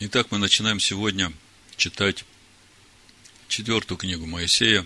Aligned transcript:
Итак, 0.00 0.26
мы 0.32 0.38
начинаем 0.38 0.80
сегодня 0.80 1.32
читать 1.76 2.24
четвертую 3.46 3.96
книгу 3.96 4.26
Моисея. 4.26 4.84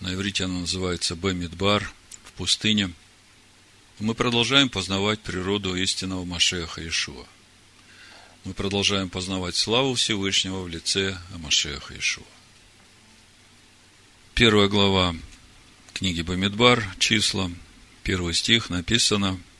На 0.00 0.14
иврите 0.14 0.44
она 0.44 0.60
называется 0.60 1.14
Бемидбар 1.14 1.92
в 2.24 2.32
пустыне. 2.32 2.90
Мы 3.98 4.14
продолжаем 4.14 4.70
познавать 4.70 5.20
природу 5.20 5.76
истинного 5.76 6.24
Машеха 6.24 6.80
Иешуа. 6.80 7.26
Мы 8.44 8.54
продолжаем 8.54 9.10
познавать 9.10 9.56
славу 9.56 9.94
Всевышнего 9.94 10.62
в 10.62 10.68
лице 10.68 11.18
Машеха 11.36 11.92
Иешуа. 11.92 12.24
Первая 14.34 14.68
глава 14.68 15.14
книги 15.92 16.22
Бамидбар, 16.22 16.82
числа, 16.98 17.50
первый 18.02 18.32
стих 18.32 18.70
написано– 18.70 19.38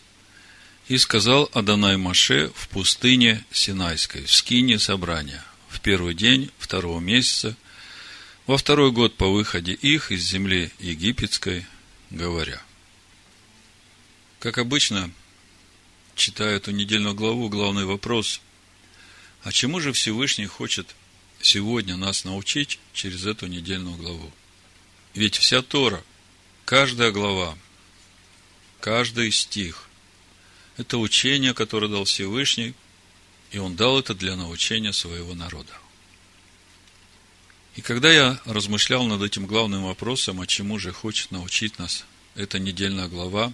и 0.88 0.98
сказал 0.98 1.50
Адонай 1.52 1.96
Маше 1.96 2.52
в 2.54 2.68
пустыне 2.68 3.44
Синайской, 3.50 4.24
в 4.24 4.32
скине 4.32 4.78
собрания, 4.78 5.44
в 5.68 5.80
первый 5.80 6.14
день 6.14 6.50
второго 6.58 7.00
месяца, 7.00 7.56
во 8.46 8.56
второй 8.56 8.92
год 8.92 9.16
по 9.16 9.26
выходе 9.26 9.72
их 9.72 10.12
из 10.12 10.22
земли 10.22 10.70
египетской, 10.78 11.66
говоря. 12.10 12.62
Как 14.38 14.58
обычно, 14.58 15.10
читая 16.14 16.56
эту 16.56 16.70
недельную 16.70 17.14
главу, 17.14 17.48
главный 17.48 17.84
вопрос, 17.84 18.40
а 19.42 19.50
чему 19.50 19.80
же 19.80 19.92
Всевышний 19.92 20.46
хочет 20.46 20.94
сегодня 21.40 21.96
нас 21.96 22.24
научить 22.24 22.78
через 22.92 23.26
эту 23.26 23.48
недельную 23.48 23.96
главу? 23.96 24.32
Ведь 25.14 25.36
вся 25.36 25.62
Тора, 25.62 26.04
каждая 26.64 27.10
глава, 27.10 27.58
каждый 28.78 29.32
стих 29.32 29.85
это 30.76 30.98
учение, 30.98 31.54
которое 31.54 31.88
дал 31.88 32.04
Всевышний, 32.04 32.74
и 33.50 33.58
Он 33.58 33.76
дал 33.76 33.98
это 33.98 34.14
для 34.14 34.36
научения 34.36 34.92
своего 34.92 35.34
народа. 35.34 35.72
И 37.76 37.82
когда 37.82 38.10
я 38.12 38.40
размышлял 38.44 39.04
над 39.04 39.22
этим 39.22 39.46
главным 39.46 39.84
вопросом, 39.84 40.40
а 40.40 40.46
чему 40.46 40.78
же 40.78 40.92
хочет 40.92 41.30
научить 41.30 41.78
нас 41.78 42.04
эта 42.34 42.58
недельная 42.58 43.08
глава, 43.08 43.52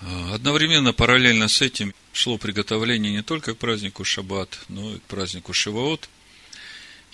а, 0.00 0.34
одновременно, 0.34 0.92
параллельно 0.92 1.48
с 1.48 1.60
этим, 1.60 1.92
шло 2.12 2.38
приготовление 2.38 3.12
не 3.12 3.22
только 3.22 3.54
к 3.54 3.58
празднику 3.58 4.04
Шаббат, 4.04 4.60
но 4.68 4.94
и 4.94 4.98
к 4.98 5.02
празднику 5.02 5.52
Шиваот. 5.52 6.08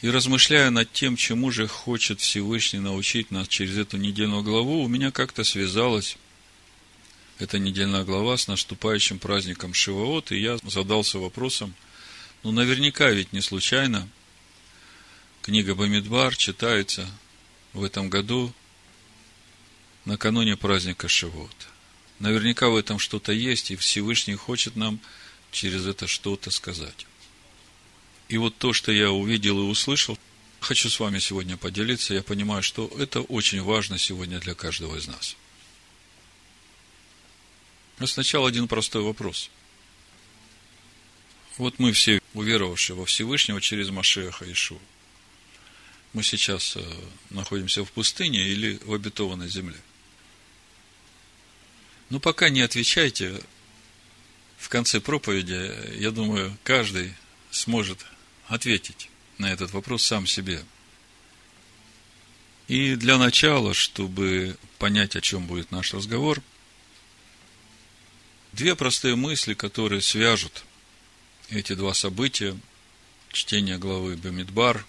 И 0.03 0.11
размышляя 0.11 0.69
над 0.69 0.93
тем, 0.93 1.17
чему 1.17 1.51
же 1.51 1.67
хочет 1.67 2.21
Всевышний 2.21 2.81
научить 2.81 3.31
нас 3.31 3.49
через 3.49 3.79
эту 3.79 3.97
недельную 3.97 4.43
главу, 4.43 4.83
у 4.83 4.89
меня 4.89 5.11
как-то 5.11 5.45
связалось 5.45 6.19
эта 7.39 7.59
недельная 7.59 8.05
глава 8.05 8.37
с 8.37 8.47
наступающим 8.47 9.19
праздником 9.19 9.75
Шивоот, 9.75 10.33
и 10.33 10.39
я 10.39 10.59
задался 10.59 11.19
вопросом, 11.19 11.75
ну, 12.43 12.53
наверняка 12.53 13.11
ведь 13.11 13.33
не 13.33 13.41
случайно 13.41 14.09
книга 15.43 15.75
Бамидбар 15.75 16.37
читается 16.37 17.09
в 17.73 17.83
этом 17.83 18.09
году 18.09 18.53
накануне 20.05 20.57
праздника 20.57 21.09
Шивот. 21.09 21.55
Наверняка 22.21 22.69
в 22.69 22.77
этом 22.77 22.99
что-то 22.99 23.33
есть, 23.33 23.71
и 23.71 23.77
Всевышний 23.77 24.37
хочет 24.37 24.77
нам 24.77 25.01
через 25.51 25.87
это 25.87 26.07
что-то 26.07 26.51
сказать. 26.51 27.07
И 28.29 28.39
вот 28.39 28.57
то, 28.57 28.73
что 28.73 28.93
я 28.93 29.11
увидел 29.11 29.59
и 29.59 29.71
услышал, 29.71 30.19
хочу 30.61 30.89
с 30.89 31.01
вами 31.01 31.19
сегодня 31.19 31.57
поделиться. 31.57 32.15
Я 32.15 32.23
понимаю, 32.23 32.63
что 32.63 32.91
это 32.99 33.21
очень 33.23 33.63
важно 33.63 33.99
сегодня 33.99 34.39
для 34.39 34.55
каждого 34.55 34.97
из 34.97 35.09
нас– 35.09 35.37
но 37.99 38.07
сначала 38.07 38.49
один 38.49 38.69
простой 38.69 39.03
вопрос. 39.03 39.51
Вот 41.57 41.79
мы 41.79 41.93
все 41.93 42.21
уверовавшие 42.33 42.97
во 42.97 43.07
Всевышнего 43.07 43.61
через 43.61 43.91
Машеха 43.91 44.51
Ишу. 44.51 44.81
Мы 46.13 46.23
сейчас 46.23 46.77
э, 46.77 46.83
находимся 47.31 47.85
в 47.85 47.93
пустыне 47.93 48.49
или 48.49 48.79
в 48.85 48.93
обетованной 48.93 49.49
земле. 49.49 49.79
Ну, 52.11 52.21
пока 52.21 52.49
не 52.49 52.61
отвечайте. 52.61 53.41
В 54.59 54.69
конце 54.69 55.01
проповеди, 55.01 55.73
я 55.99 56.11
думаю, 56.11 56.57
каждый 56.65 57.15
сможет 57.51 58.05
ответить 58.47 59.11
на 59.39 59.53
этот 59.53 59.73
вопрос 59.73 60.05
сам 60.05 60.27
себе. 60.27 60.65
И 62.67 62.97
для 62.97 63.19
начала, 63.19 63.75
чтобы 63.75 64.57
понять, 64.79 65.17
о 65.17 65.21
чем 65.21 65.47
будет 65.47 65.71
наш 65.71 65.95
разговор– 65.95 66.41
Две 68.55 68.77
простые 68.77 69.17
мысли, 69.17 69.53
которые 69.55 70.01
свяжут 70.01 70.63
эти 71.49 71.75
два 71.75 71.93
события, 71.93 72.57
чтение 73.33 73.79
главы 73.79 74.17
Бамидбар 74.17 74.87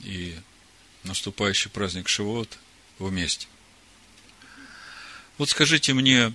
и 0.00 0.36
наступающий 1.04 1.70
праздник 1.70 2.08
Шивот 2.08 2.58
вместе. 2.98 3.46
Вот 5.38 5.48
скажите 5.48 5.94
мне, 5.94 6.34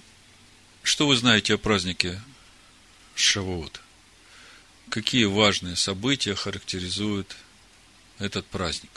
что 0.84 1.06
вы 1.06 1.18
знаете 1.18 1.56
о 1.56 1.58
празднике 1.58 2.22
Шавуот? 3.16 3.82
Какие 4.88 5.26
важные 5.26 5.76
события 5.76 6.34
характеризуют 6.34 7.36
этот 8.20 8.46
праздник? 8.46 8.92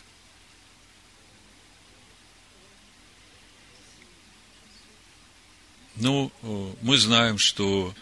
Ну, 6.00 6.32
э, 6.40 6.72
мы 6.80 6.96
знаем, 6.96 7.36
что 7.36 7.94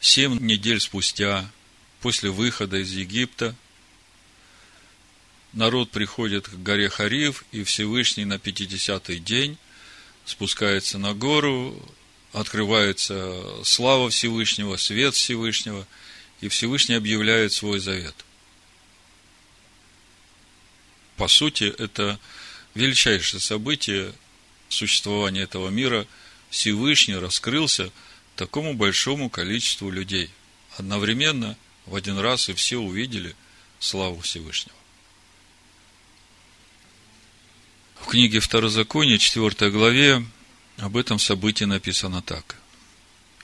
семь 0.00 0.36
недель 0.40 0.80
спустя, 0.80 1.48
после 2.00 2.30
выхода 2.30 2.78
из 2.78 2.90
Египта, 2.90 3.54
народ 5.52 5.92
приходит 5.92 6.48
к 6.48 6.54
горе 6.54 6.88
Харив, 6.88 7.44
и 7.52 7.62
Всевышний 7.62 8.24
на 8.24 8.34
50-й 8.34 9.20
день 9.20 9.58
спускается 10.24 10.98
на 10.98 11.14
гору, 11.14 11.80
открывается 12.32 13.44
слава 13.62 14.10
Всевышнего, 14.10 14.76
свет 14.76 15.14
Всевышнего, 15.14 15.86
и 16.40 16.48
Всевышний 16.48 16.96
объявляет 16.96 17.52
свой 17.52 17.78
завет. 17.78 18.16
По 21.16 21.28
сути, 21.28 21.72
это 21.78 22.18
величайшее 22.74 23.40
событие 23.40 24.12
существования 24.68 25.42
этого 25.42 25.68
мира– 25.68 26.08
Всевышний 26.56 27.16
раскрылся 27.16 27.92
такому 28.34 28.72
большому 28.72 29.28
количеству 29.28 29.90
людей. 29.90 30.30
Одновременно, 30.78 31.54
в 31.84 31.94
один 31.94 32.16
раз, 32.18 32.48
и 32.48 32.54
все 32.54 32.78
увидели 32.78 33.36
славу 33.78 34.22
Всевышнего. 34.22 34.74
В 38.00 38.06
книге 38.06 38.40
Второзакония, 38.40 39.18
4 39.18 39.70
главе, 39.70 40.24
об 40.78 40.96
этом 40.96 41.18
событии 41.18 41.64
написано 41.64 42.22
так. 42.22 42.56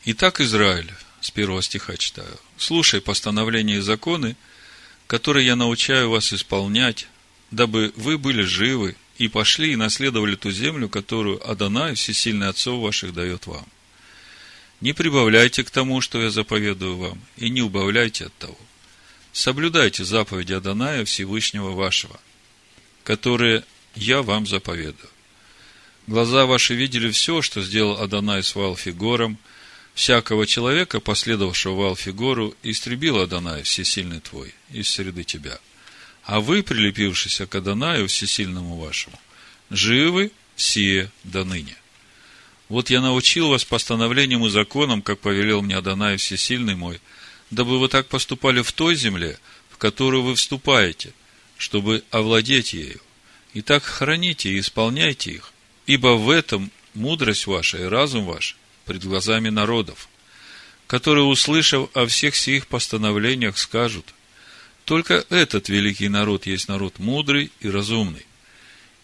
«Итак, 0.06 0.40
Израиль, 0.40 0.90
с 1.20 1.30
первого 1.30 1.62
стиха 1.62 1.98
читаю, 1.98 2.40
слушай 2.56 3.02
постановления 3.02 3.76
и 3.76 3.80
законы, 3.80 4.36
которые 5.06 5.44
я 5.44 5.54
научаю 5.54 6.08
вас 6.08 6.32
исполнять, 6.32 7.08
дабы 7.50 7.92
вы 7.94 8.16
были 8.16 8.40
живы 8.40 8.96
и 9.22 9.28
пошли 9.28 9.72
и 9.72 9.76
наследовали 9.76 10.34
ту 10.34 10.50
землю, 10.50 10.88
которую 10.88 11.48
Адонай, 11.48 11.94
всесильный 11.94 12.48
отцов 12.48 12.82
ваших, 12.82 13.14
дает 13.14 13.46
вам. 13.46 13.64
Не 14.80 14.94
прибавляйте 14.94 15.62
к 15.62 15.70
тому, 15.70 16.00
что 16.00 16.20
я 16.20 16.28
заповедую 16.28 16.96
вам, 16.96 17.20
и 17.36 17.48
не 17.48 17.62
убавляйте 17.62 18.24
от 18.24 18.34
того. 18.38 18.58
Соблюдайте 19.32 20.04
заповеди 20.04 20.54
Адоная 20.54 21.04
Всевышнего 21.04 21.70
вашего, 21.70 22.18
которые 23.04 23.62
я 23.94 24.22
вам 24.22 24.44
заповедую. 24.44 25.10
Глаза 26.08 26.44
ваши 26.44 26.74
видели 26.74 27.08
все, 27.12 27.42
что 27.42 27.62
сделал 27.62 28.02
Адонай 28.02 28.42
с 28.42 28.56
Валфигором, 28.56 29.38
всякого 29.94 30.48
человека, 30.48 30.98
последовавшего 30.98 31.76
Валфигору, 31.76 32.56
истребил 32.64 33.20
Адонай, 33.20 33.62
всесильный 33.62 34.18
твой, 34.18 34.52
из 34.72 34.88
среды 34.88 35.22
тебя– 35.22 35.60
а 36.24 36.40
вы, 36.40 36.62
прилепившись 36.62 37.40
к 37.48 37.54
Адонаю 37.54 38.08
всесильному 38.08 38.76
вашему, 38.76 39.18
живы 39.70 40.30
все 40.54 41.10
до 41.24 41.44
ныне. 41.44 41.76
Вот 42.68 42.90
я 42.90 43.00
научил 43.00 43.48
вас 43.48 43.64
постановлениям 43.64 44.46
и 44.46 44.50
законам, 44.50 45.02
как 45.02 45.18
повелел 45.18 45.62
мне 45.62 45.76
Адонай 45.76 46.16
всесильный 46.16 46.74
мой, 46.74 47.00
дабы 47.50 47.78
вы 47.78 47.88
так 47.88 48.06
поступали 48.06 48.62
в 48.62 48.72
той 48.72 48.94
земле, 48.94 49.38
в 49.68 49.76
которую 49.76 50.22
вы 50.22 50.34
вступаете, 50.36 51.12
чтобы 51.58 52.02
овладеть 52.10 52.72
ею. 52.72 53.00
И 53.52 53.60
так 53.60 53.82
храните 53.82 54.50
и 54.50 54.60
исполняйте 54.60 55.32
их, 55.32 55.52
ибо 55.86 56.16
в 56.16 56.30
этом 56.30 56.70
мудрость 56.94 57.46
ваша 57.46 57.78
и 57.78 57.82
разум 57.82 58.24
ваш 58.24 58.56
пред 58.86 59.04
глазами 59.04 59.50
народов, 59.50 60.08
которые, 60.86 61.24
услышав 61.24 61.90
о 61.94 62.06
всех 62.06 62.36
сих 62.36 62.68
постановлениях, 62.68 63.58
скажут– 63.58 64.06
только 64.84 65.24
этот 65.30 65.68
великий 65.68 66.08
народ 66.08 66.46
есть 66.46 66.68
народ 66.68 66.98
мудрый 66.98 67.50
и 67.60 67.68
разумный. 67.68 68.26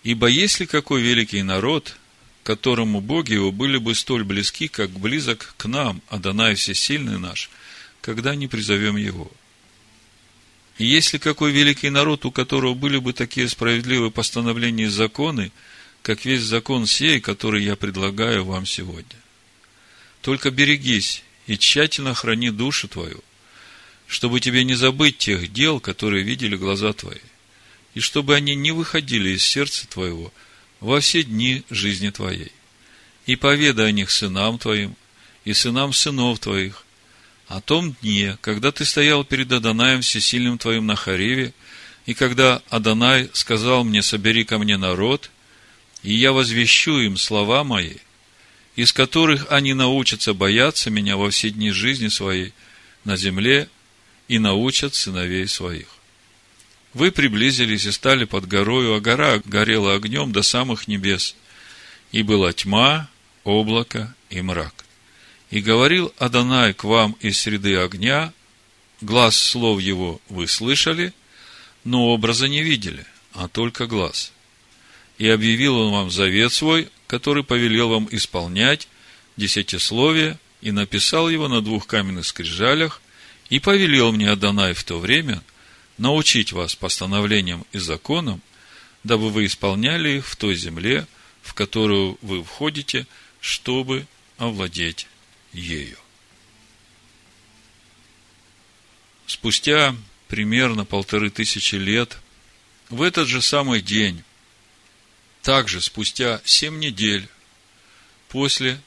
Ибо 0.02 0.26
есть 0.26 0.60
ли 0.60 0.66
какой 0.66 1.02
великий 1.02 1.42
народ, 1.42 1.96
которому 2.42 3.00
боги 3.00 3.34
его 3.34 3.52
были 3.52 3.78
бы 3.78 3.94
столь 3.94 4.24
близки, 4.24 4.68
как 4.68 4.90
близок 4.90 5.54
к 5.56 5.66
нам, 5.66 6.02
Адонай 6.08 6.54
Всесильный 6.54 7.18
наш, 7.18 7.50
когда 8.00 8.34
не 8.34 8.48
призовем 8.48 8.96
его? 8.96 9.30
И 10.78 10.86
если 10.86 11.18
какой 11.18 11.50
великий 11.50 11.90
народ, 11.90 12.24
у 12.24 12.30
которого 12.30 12.74
были 12.74 12.98
бы 12.98 13.12
такие 13.12 13.48
справедливые 13.48 14.12
постановления 14.12 14.84
и 14.84 14.88
законы, 14.88 15.50
как 16.02 16.24
весь 16.24 16.42
закон 16.42 16.86
сей, 16.86 17.20
который 17.20 17.64
я 17.64 17.76
предлагаю 17.76 18.44
вам 18.44 18.64
сегодня. 18.64 19.16
Только 20.22 20.50
берегись 20.50 21.22
и 21.46 21.58
тщательно 21.58 22.14
храни 22.14 22.50
душу 22.50 22.88
твою, 22.88 23.22
чтобы 24.08 24.40
тебе 24.40 24.64
не 24.64 24.74
забыть 24.74 25.18
тех 25.18 25.52
дел, 25.52 25.78
которые 25.78 26.24
видели 26.24 26.56
глаза 26.56 26.92
твои, 26.94 27.20
и 27.94 28.00
чтобы 28.00 28.34
они 28.34 28.54
не 28.54 28.72
выходили 28.72 29.30
из 29.30 29.44
сердца 29.44 29.86
твоего 29.86 30.32
во 30.80 30.98
все 31.00 31.22
дни 31.22 31.62
жизни 31.68 32.08
твоей. 32.08 32.50
И 33.26 33.36
поведай 33.36 33.88
о 33.88 33.92
них 33.92 34.10
сынам 34.10 34.58
твоим 34.58 34.96
и 35.44 35.52
сынам 35.52 35.92
сынов 35.92 36.38
твоих, 36.40 36.84
о 37.48 37.60
том 37.60 37.94
дне, 38.00 38.38
когда 38.40 38.72
ты 38.72 38.84
стоял 38.84 39.24
перед 39.24 39.52
Адонаем 39.52 40.00
всесильным 40.00 40.58
твоим 40.58 40.86
на 40.86 40.96
Хареве, 40.96 41.52
и 42.06 42.14
когда 42.14 42.62
Адонай 42.70 43.28
сказал 43.34 43.84
мне, 43.84 44.00
собери 44.00 44.44
ко 44.44 44.58
мне 44.58 44.78
народ, 44.78 45.30
и 46.02 46.14
я 46.14 46.32
возвещу 46.32 46.98
им 46.98 47.18
слова 47.18 47.62
мои, 47.64 47.96
из 48.74 48.94
которых 48.94 49.46
они 49.50 49.74
научатся 49.74 50.32
бояться 50.32 50.90
меня 50.90 51.18
во 51.18 51.30
все 51.30 51.50
дни 51.50 51.70
жизни 51.70 52.08
своей 52.08 52.54
на 53.04 53.16
земле 53.16 53.68
и 54.28 54.38
научат 54.38 54.94
сыновей 54.94 55.48
своих. 55.48 55.88
Вы 56.94 57.10
приблизились 57.10 57.86
и 57.86 57.92
стали 57.92 58.24
под 58.24 58.46
горою, 58.46 58.94
а 58.94 59.00
гора 59.00 59.40
горела 59.44 59.94
огнем 59.94 60.32
до 60.32 60.42
самых 60.42 60.88
небес, 60.88 61.34
и 62.12 62.22
была 62.22 62.52
тьма, 62.52 63.08
облако 63.44 64.14
и 64.30 64.40
мрак. 64.40 64.84
И 65.50 65.60
говорил 65.60 66.12
Адонай 66.18 66.74
к 66.74 66.84
вам 66.84 67.16
из 67.20 67.38
среды 67.38 67.76
огня, 67.76 68.32
глаз 69.00 69.36
слов 69.36 69.80
его 69.80 70.20
вы 70.28 70.46
слышали, 70.46 71.12
но 71.84 72.08
образа 72.08 72.48
не 72.48 72.62
видели, 72.62 73.06
а 73.32 73.48
только 73.48 73.86
глаз. 73.86 74.32
И 75.16 75.28
объявил 75.28 75.78
он 75.78 75.92
вам 75.92 76.10
завет 76.10 76.52
свой, 76.52 76.88
который 77.06 77.44
повелел 77.44 77.88
вам 77.88 78.08
исполнять 78.10 78.88
десятисловие, 79.36 80.38
и 80.60 80.72
написал 80.72 81.28
его 81.28 81.46
на 81.48 81.60
двух 81.62 81.86
каменных 81.86 82.26
скрижалях, 82.26 83.00
и 83.50 83.60
повелел 83.60 84.12
мне 84.12 84.30
Адонай 84.30 84.74
в 84.74 84.84
то 84.84 84.98
время 84.98 85.42
научить 85.96 86.52
вас 86.52 86.74
постановлениям 86.74 87.66
и 87.72 87.78
законам, 87.78 88.42
дабы 89.04 89.30
вы 89.30 89.46
исполняли 89.46 90.18
их 90.18 90.26
в 90.26 90.36
той 90.36 90.54
земле, 90.54 91.06
в 91.42 91.54
которую 91.54 92.18
вы 92.22 92.44
входите, 92.44 93.06
чтобы 93.40 94.06
овладеть 94.36 95.06
ею. 95.52 95.98
Спустя 99.26 99.94
примерно 100.28 100.84
полторы 100.84 101.30
тысячи 101.30 101.76
лет, 101.76 102.18
в 102.88 103.02
этот 103.02 103.28
же 103.28 103.42
самый 103.42 103.82
день, 103.82 104.22
также 105.42 105.80
спустя 105.80 106.40
семь 106.44 106.78
недель 106.78 107.28
после 108.28 108.80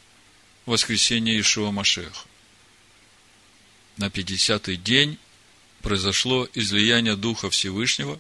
воскресения 0.66 1.40
Ишуа 1.40 1.72
Машеха, 1.72 2.26
на 3.98 4.06
50-й 4.06 4.78
день 4.78 5.18
произошло 5.82 6.48
излияние 6.54 7.16
Духа 7.16 7.50
Всевышнего 7.50 8.20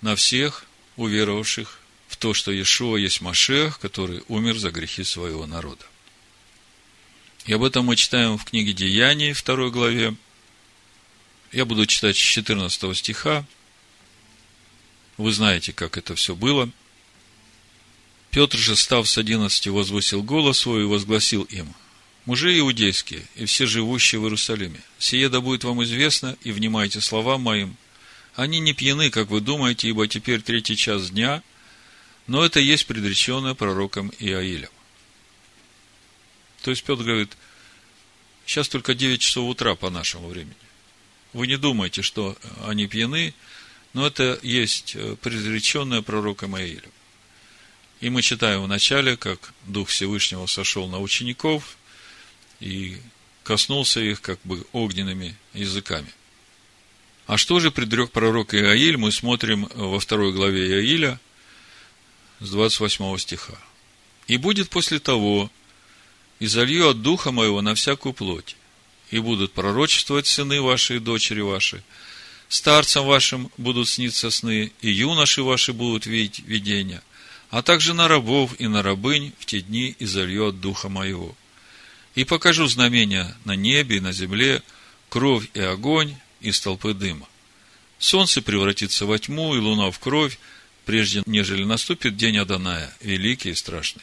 на 0.00 0.16
всех 0.16 0.64
уверовавших 0.96 1.80
в 2.08 2.16
то, 2.16 2.34
что 2.34 2.50
Иешуа 2.50 2.96
есть 2.96 3.20
Машех, 3.20 3.78
который 3.78 4.22
умер 4.28 4.58
за 4.58 4.70
грехи 4.70 5.04
своего 5.04 5.46
народа. 5.46 5.84
И 7.46 7.52
об 7.52 7.62
этом 7.62 7.86
мы 7.86 7.96
читаем 7.96 8.36
в 8.36 8.44
книге 8.44 8.72
Деяний, 8.72 9.32
второй 9.32 9.70
главе. 9.70 10.14
Я 11.52 11.64
буду 11.64 11.86
читать 11.86 12.16
с 12.16 12.20
14 12.20 12.96
стиха. 12.96 13.44
Вы 15.16 15.32
знаете, 15.32 15.72
как 15.72 15.96
это 15.96 16.14
все 16.14 16.34
было. 16.34 16.70
Петр 18.30 18.58
же, 18.58 18.76
став 18.76 19.08
с 19.08 19.16
одиннадцати, 19.16 19.68
возвысил 19.68 20.22
голос 20.22 20.58
свой 20.58 20.82
и 20.82 20.86
возгласил 20.86 21.44
им, 21.44 21.74
«Мужи 22.28 22.58
иудейские 22.58 23.22
и 23.36 23.46
все 23.46 23.64
живущие 23.64 24.20
в 24.20 24.24
Иерусалиме, 24.24 24.82
сие 24.98 25.30
да 25.30 25.40
будет 25.40 25.64
вам 25.64 25.82
известно, 25.82 26.36
и 26.42 26.52
внимайте 26.52 27.00
словам 27.00 27.40
моим. 27.40 27.74
Они 28.34 28.60
не 28.60 28.74
пьяны, 28.74 29.08
как 29.08 29.30
вы 29.30 29.40
думаете, 29.40 29.88
ибо 29.88 30.06
теперь 30.08 30.42
третий 30.42 30.76
час 30.76 31.08
дня, 31.08 31.42
но 32.26 32.44
это 32.44 32.60
есть 32.60 32.84
предреченное 32.84 33.54
пророком 33.54 34.12
Иаилем. 34.18 34.68
То 36.60 36.70
есть 36.70 36.84
Петр 36.84 37.02
говорит, 37.02 37.34
сейчас 38.44 38.68
только 38.68 38.94
9 38.94 39.22
часов 39.22 39.48
утра 39.48 39.74
по 39.74 39.88
нашему 39.88 40.28
времени. 40.28 40.52
Вы 41.32 41.46
не 41.46 41.56
думаете, 41.56 42.02
что 42.02 42.36
они 42.62 42.88
пьяны, 42.88 43.32
но 43.94 44.06
это 44.06 44.38
есть 44.42 44.96
э, 44.96 45.16
предреченное 45.22 46.02
пророком 46.02 46.56
Аилем. 46.56 46.92
И 48.02 48.10
мы 48.10 48.20
читаем 48.20 48.64
в 48.64 48.68
начале, 48.68 49.16
как 49.16 49.54
Дух 49.64 49.88
Всевышнего 49.88 50.44
сошел 50.44 50.88
на 50.88 51.00
учеников 51.00 51.78
и 52.60 52.96
коснулся 53.44 54.00
их 54.00 54.20
как 54.20 54.38
бы 54.44 54.64
огненными 54.72 55.34
языками. 55.54 56.12
А 57.26 57.36
что 57.36 57.60
же 57.60 57.70
предрек 57.70 58.10
пророк 58.10 58.54
Иаиль, 58.54 58.96
мы 58.96 59.12
смотрим 59.12 59.68
во 59.74 60.00
второй 60.00 60.32
главе 60.32 60.68
Иаиля 60.70 61.20
с 62.40 62.50
28 62.50 63.18
стиха. 63.18 63.58
«И 64.26 64.36
будет 64.36 64.70
после 64.70 64.98
того, 64.98 65.50
и 66.40 66.46
залью 66.46 66.88
от 66.88 67.02
духа 67.02 67.32
моего 67.32 67.60
на 67.62 67.74
всякую 67.74 68.12
плоть, 68.12 68.56
и 69.10 69.18
будут 69.18 69.52
пророчествовать 69.52 70.26
сыны 70.26 70.60
ваши 70.60 70.96
и 70.96 71.00
дочери 71.00 71.40
ваши, 71.40 71.82
старцам 72.48 73.06
вашим 73.06 73.50
будут 73.56 73.88
сниться 73.88 74.30
сны, 74.30 74.72
и 74.80 74.90
юноши 74.90 75.42
ваши 75.42 75.72
будут 75.72 76.06
видеть 76.06 76.40
видения, 76.40 77.02
а 77.50 77.62
также 77.62 77.94
на 77.94 78.08
рабов 78.08 78.54
и 78.58 78.68
на 78.68 78.82
рабынь 78.82 79.32
в 79.38 79.46
те 79.46 79.60
дни 79.60 79.94
и 79.98 80.06
залью 80.06 80.48
от 80.48 80.60
духа 80.60 80.88
моего. 80.88 81.34
И 82.18 82.24
покажу 82.24 82.66
знамения 82.66 83.32
на 83.44 83.54
небе 83.54 83.98
и 83.98 84.00
на 84.00 84.10
земле, 84.10 84.64
кровь 85.08 85.48
и 85.54 85.60
огонь 85.60 86.16
и 86.40 86.50
столпы 86.50 86.92
дыма. 86.92 87.28
Солнце 88.00 88.42
превратится 88.42 89.06
во 89.06 89.20
тьму, 89.20 89.54
и 89.54 89.60
луна 89.60 89.92
в 89.92 90.00
кровь, 90.00 90.36
прежде 90.84 91.22
нежели 91.26 91.62
наступит 91.62 92.16
день 92.16 92.38
Аданая, 92.38 92.92
великий 93.00 93.50
и 93.50 93.54
страшный. 93.54 94.02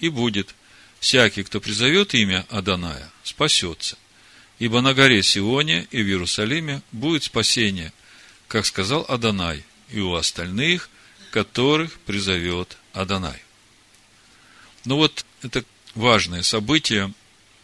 И 0.00 0.08
будет– 0.08 0.54
всякий, 0.98 1.42
кто 1.42 1.60
призовет 1.60 2.14
имя 2.14 2.46
Аданая, 2.48 3.12
спасется. 3.22 3.98
Ибо 4.58 4.80
на 4.80 4.94
горе 4.94 5.22
Сионе 5.22 5.86
и 5.90 6.02
в 6.02 6.06
Иерусалиме 6.06 6.80
будет 6.90 7.24
спасение, 7.24 7.92
как 8.48 8.64
сказал 8.64 9.04
Адонай, 9.10 9.62
и 9.90 10.00
у 10.00 10.14
остальных, 10.14 10.88
которых 11.30 12.00
призовет 12.06 12.78
Адонай. 12.94 13.42
Ну 14.86 14.96
вот, 14.96 15.26
это 15.42 15.66
важное 15.94 16.42
событие 16.42 17.12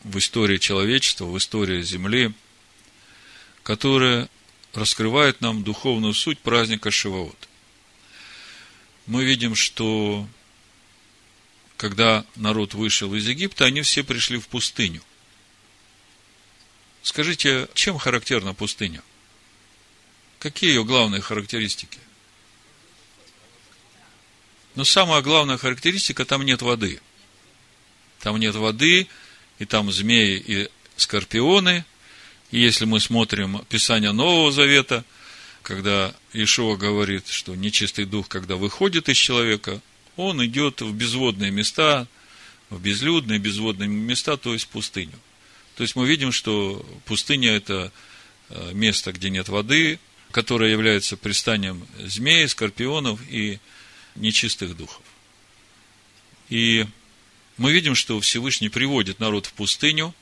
в 0.04 0.18
истории 0.18 0.58
человечества, 0.58 1.24
в 1.24 1.36
истории 1.38 1.82
Земли, 1.82 2.32
которое 3.62 4.28
раскрывает 4.74 5.40
нам 5.40 5.64
духовную 5.64 6.14
суть 6.14 6.38
праздника 6.38 6.90
Шивоот. 6.90 7.48
Мы 9.06 9.24
видим, 9.24 9.54
что 9.54 10.28
когда 11.76 12.24
народ 12.36 12.74
вышел 12.74 13.14
из 13.14 13.26
Египта, 13.26 13.64
они 13.64 13.82
все 13.82 14.02
пришли 14.02 14.38
в 14.38 14.48
пустыню. 14.48 15.02
Скажите, 17.02 17.68
чем 17.74 17.98
характерна 17.98 18.52
пустыня? 18.52 19.02
Какие 20.38 20.70
ее 20.70 20.84
главные 20.84 21.20
характеристики? 21.20 21.98
Но 24.74 24.84
самая 24.84 25.22
главная 25.22 25.56
характеристика, 25.56 26.24
там 26.24 26.42
нет 26.42 26.62
воды. 26.62 27.00
Там 28.20 28.36
нет 28.36 28.54
воды, 28.54 29.08
и 29.58 29.64
там 29.64 29.90
змеи 29.92 30.42
и 30.44 30.68
скорпионы. 30.96 31.84
И 32.50 32.60
если 32.60 32.84
мы 32.84 33.00
смотрим 33.00 33.64
Писание 33.68 34.12
Нового 34.12 34.52
Завета, 34.52 35.04
когда 35.62 36.14
Ишуа 36.32 36.76
говорит, 36.76 37.28
что 37.28 37.54
нечистый 37.54 38.06
дух, 38.06 38.28
когда 38.28 38.56
выходит 38.56 39.08
из 39.08 39.16
человека, 39.16 39.80
он 40.16 40.44
идет 40.44 40.80
в 40.80 40.92
безводные 40.94 41.50
места, 41.50 42.06
в 42.70 42.80
безлюдные 42.80 43.38
безводные 43.38 43.88
места, 43.88 44.36
то 44.36 44.52
есть 44.52 44.68
пустыню. 44.68 45.18
То 45.76 45.82
есть 45.82 45.94
мы 45.94 46.06
видим, 46.06 46.32
что 46.32 46.84
пустыня– 47.04 47.50
это 47.52 47.92
э, 48.48 48.72
место, 48.72 49.12
где 49.12 49.30
нет 49.30 49.48
воды, 49.48 50.00
которое 50.32 50.70
является 50.70 51.16
пристанием 51.16 51.86
змей, 51.98 52.48
скорпионов 52.48 53.20
и 53.28 53.60
нечистых 54.16 54.76
духов. 54.76 55.02
И 56.48 56.86
мы 57.58 57.72
видим, 57.72 57.94
что 57.94 58.18
Всевышний 58.20 58.68
приводит 58.68 59.20
народ 59.20 59.46
в 59.46 59.52
пустыню, 59.52 60.14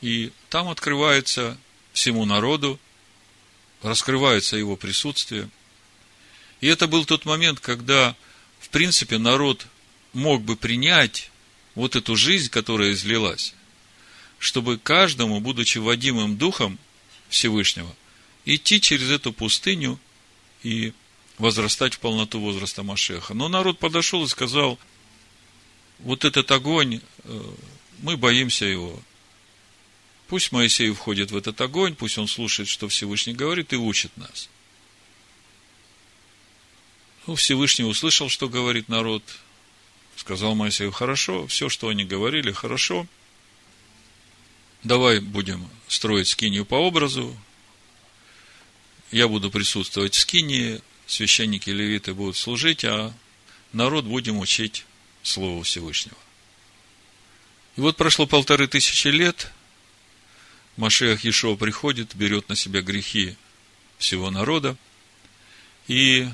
и 0.00 0.32
там 0.50 0.68
открывается 0.68 1.58
всему 1.92 2.24
народу, 2.24 2.78
раскрывается 3.82 4.56
его 4.56 4.76
присутствие. 4.76 5.48
И 6.60 6.66
это 6.66 6.86
был 6.86 7.04
тот 7.04 7.24
момент, 7.24 7.60
когда 7.60 8.16
в 8.64 8.70
принципе, 8.70 9.18
народ 9.18 9.66
мог 10.14 10.40
бы 10.42 10.56
принять 10.56 11.30
вот 11.74 11.96
эту 11.96 12.16
жизнь, 12.16 12.48
которая 12.48 12.92
излилась, 12.92 13.54
чтобы 14.38 14.78
каждому, 14.78 15.38
будучи 15.38 15.76
водимым 15.76 16.38
Духом 16.38 16.78
Всевышнего, 17.28 17.94
идти 18.46 18.80
через 18.80 19.10
эту 19.10 19.34
пустыню 19.34 20.00
и 20.62 20.94
возрастать 21.36 21.92
в 21.92 21.98
полноту 21.98 22.40
возраста 22.40 22.82
Машеха. 22.82 23.34
Но 23.34 23.48
народ 23.48 23.78
подошел 23.78 24.24
и 24.24 24.28
сказал, 24.28 24.78
вот 25.98 26.24
этот 26.24 26.50
огонь, 26.50 27.00
э, 27.24 27.54
мы 27.98 28.16
боимся 28.16 28.64
его. 28.64 29.00
Пусть 30.28 30.52
Моисей 30.52 30.90
входит 30.92 31.30
в 31.30 31.36
этот 31.36 31.60
огонь, 31.60 31.94
пусть 31.94 32.18
он 32.18 32.28
слушает, 32.28 32.68
что 32.68 32.88
Всевышний 32.88 33.34
говорит, 33.34 33.72
и 33.72 33.76
учит 33.76 34.16
нас. 34.16 34.48
Ну, 37.26 37.36
Всевышний 37.36 37.84
услышал, 37.84 38.28
что 38.28 38.48
говорит 38.48 38.88
народ, 38.88 39.22
сказал 40.16 40.54
Моисею, 40.54 40.92
хорошо, 40.92 41.46
все, 41.46 41.68
что 41.68 41.88
они 41.88 42.04
говорили, 42.04 42.52
хорошо. 42.52 43.06
Давай 44.82 45.20
будем 45.20 45.68
строить 45.88 46.28
скинию 46.28 46.66
по 46.66 46.74
образу. 46.74 47.34
Я 49.10 49.28
буду 49.28 49.50
присутствовать 49.50 50.14
в 50.14 50.20
скинии, 50.20 50.82
священники 51.06 51.70
и 51.70 51.72
левиты 51.72 52.12
будут 52.12 52.36
служить, 52.36 52.84
а 52.84 53.14
народ 53.72 54.04
будем 54.04 54.38
учить 54.38 54.84
Слову 55.24 55.62
Всевышнего. 55.62 56.16
И 57.76 57.80
вот 57.80 57.96
прошло 57.96 58.26
полторы 58.26 58.68
тысячи 58.68 59.08
лет, 59.08 59.50
Машех 60.76 61.24
Ешо 61.24 61.56
приходит, 61.56 62.14
берет 62.14 62.48
на 62.48 62.56
себя 62.56 62.82
грехи 62.82 63.36
всего 63.98 64.30
народа, 64.30 64.76
и 65.88 66.28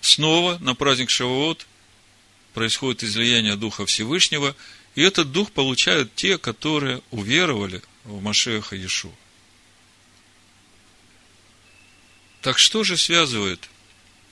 снова 0.00 0.58
на 0.58 0.74
праздник 0.74 1.10
Шавуот 1.10 1.66
происходит 2.54 3.02
излияние 3.02 3.56
Духа 3.56 3.86
Всевышнего, 3.86 4.54
и 4.94 5.00
этот 5.00 5.32
Дух 5.32 5.50
получают 5.50 6.14
те, 6.14 6.38
которые 6.38 7.02
уверовали 7.10 7.82
в 8.04 8.22
Машеха 8.22 8.76
Ишу. 8.84 9.12
Так 12.42 12.58
что 12.58 12.84
же 12.84 12.96
связывает 12.96 13.70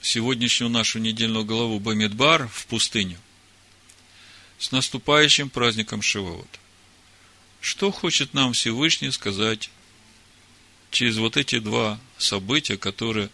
сегодняшнюю 0.01 0.69
нашу 0.69 0.99
недельную 0.99 1.45
главу 1.45 1.79
Бамидбар 1.79 2.47
в 2.47 2.67
пустыню 2.67 3.17
с 4.61 4.71
наступающим 4.71 5.49
праздником 5.49 6.03
Шивот? 6.03 6.47
Что 7.59 7.91
хочет 7.91 8.35
нам 8.35 8.53
Всевышний 8.53 9.11
сказать 9.11 9.71
через 10.91 11.17
вот 11.17 11.35
эти 11.35 11.57
два 11.57 11.99
события, 12.19 12.77
которые 12.77 13.29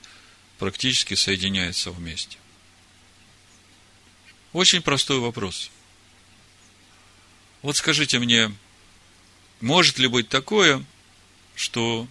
практически 0.57 1.15
соединяются 1.15 1.91
вместе? 1.91 2.37
Очень 4.53 4.81
простой 4.81 5.19
вопрос. 5.19 5.69
Вот 7.61 7.75
скажите 7.75 8.19
мне, 8.19 8.49
может 9.59 9.99
ли 9.99 10.07
быть 10.07 10.29
такое, 10.29 10.83
что 11.55 12.07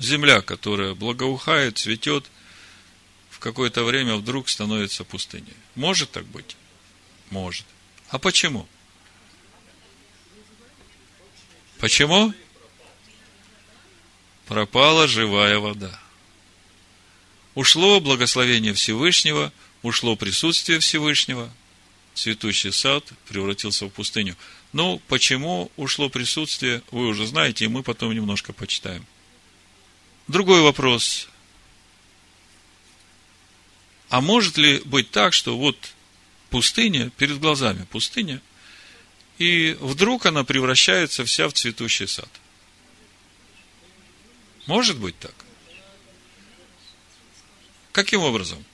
земля, 0.00 0.40
которая 0.42 0.94
благоухает, 0.94 1.78
цветет, 1.78 2.26
в 3.30 3.38
какое-то 3.38 3.84
время 3.84 4.16
вдруг 4.16 4.48
становится 4.48 5.04
пустыней? 5.04 5.54
Может 5.76 6.10
так 6.10 6.26
быть? 6.26 6.56
Может. 7.30 7.66
А 8.14 8.18
почему? 8.20 8.64
Почему? 11.80 12.32
Пропала 14.46 15.08
живая 15.08 15.58
вода. 15.58 16.00
Ушло 17.56 17.98
благословение 17.98 18.72
Всевышнего, 18.72 19.52
ушло 19.82 20.14
присутствие 20.14 20.78
Всевышнего, 20.78 21.52
цветущий 22.14 22.70
сад 22.70 23.04
превратился 23.26 23.86
в 23.86 23.88
пустыню. 23.88 24.36
Ну, 24.72 25.02
почему 25.08 25.72
ушло 25.76 26.08
присутствие, 26.08 26.84
вы 26.92 27.08
уже 27.08 27.26
знаете, 27.26 27.64
и 27.64 27.68
мы 27.68 27.82
потом 27.82 28.14
немножко 28.14 28.52
почитаем. 28.52 29.04
Другой 30.28 30.60
вопрос. 30.60 31.28
А 34.08 34.20
может 34.20 34.56
ли 34.56 34.78
быть 34.84 35.10
так, 35.10 35.32
что 35.32 35.58
вот 35.58 35.76
пустыня, 36.54 37.10
перед 37.16 37.40
глазами 37.40 37.84
пустыня, 37.90 38.40
и 39.38 39.76
вдруг 39.80 40.24
она 40.24 40.44
превращается 40.44 41.24
вся 41.24 41.48
в 41.48 41.52
цветущий 41.52 42.06
сад? 42.06 42.28
Может 44.66 44.96
быть 44.96 45.18
так? 45.18 45.34
Каким 47.90 48.20
образом? 48.20 48.64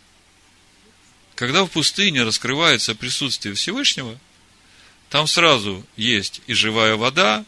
Когда 1.36 1.64
в 1.64 1.70
пустыне 1.70 2.22
раскрывается 2.22 2.94
присутствие 2.94 3.54
Всевышнего, 3.54 4.18
там 5.08 5.26
сразу 5.26 5.82
есть 5.96 6.42
и 6.46 6.52
живая 6.52 6.96
вода, 6.96 7.46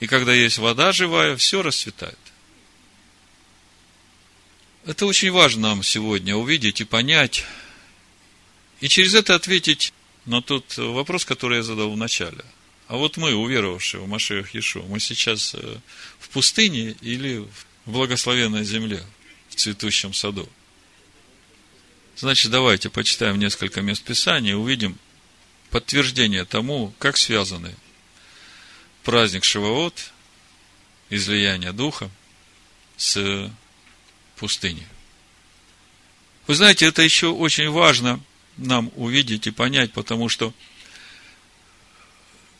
и 0.00 0.08
когда 0.08 0.34
есть 0.34 0.58
вода 0.58 0.90
живая, 0.90 1.36
все 1.36 1.62
расцветает. 1.62 2.18
Это 4.86 5.06
очень 5.06 5.30
важно 5.30 5.68
нам 5.68 5.84
сегодня 5.84 6.34
увидеть 6.34 6.80
и 6.80 6.84
понять, 6.84 7.44
и 8.82 8.88
через 8.88 9.14
это 9.14 9.36
ответить 9.36 9.94
на 10.26 10.42
тот 10.42 10.76
вопрос, 10.76 11.24
который 11.24 11.58
я 11.58 11.62
задал 11.62 11.92
в 11.92 11.96
начале. 11.96 12.44
А 12.88 12.96
вот 12.96 13.16
мы, 13.16 13.32
уверовавшие 13.32 14.02
в 14.02 14.08
Машеях 14.08 14.56
Ишу, 14.56 14.82
мы 14.82 14.98
сейчас 14.98 15.54
э, 15.54 15.76
в 16.18 16.28
пустыне 16.30 16.96
или 17.00 17.46
в 17.86 17.90
благословенной 17.92 18.64
земле, 18.64 19.06
в 19.50 19.54
цветущем 19.54 20.12
саду? 20.12 20.48
Значит, 22.16 22.50
давайте 22.50 22.90
почитаем 22.90 23.38
несколько 23.38 23.82
мест 23.82 24.02
Писания 24.02 24.50
и 24.50 24.54
увидим 24.54 24.98
подтверждение 25.70 26.44
тому, 26.44 26.92
как 26.98 27.16
связаны 27.16 27.72
праздник 29.04 29.44
Шивоот, 29.44 30.10
излияние 31.08 31.70
Духа, 31.70 32.10
с 32.96 33.48
пустыней. 34.36 34.88
Вы 36.48 36.56
знаете, 36.56 36.86
это 36.86 37.02
еще 37.02 37.28
очень 37.28 37.70
важно 37.70 38.20
нам 38.62 38.90
увидеть 38.96 39.46
и 39.46 39.50
понять, 39.50 39.92
потому 39.92 40.28
что 40.28 40.52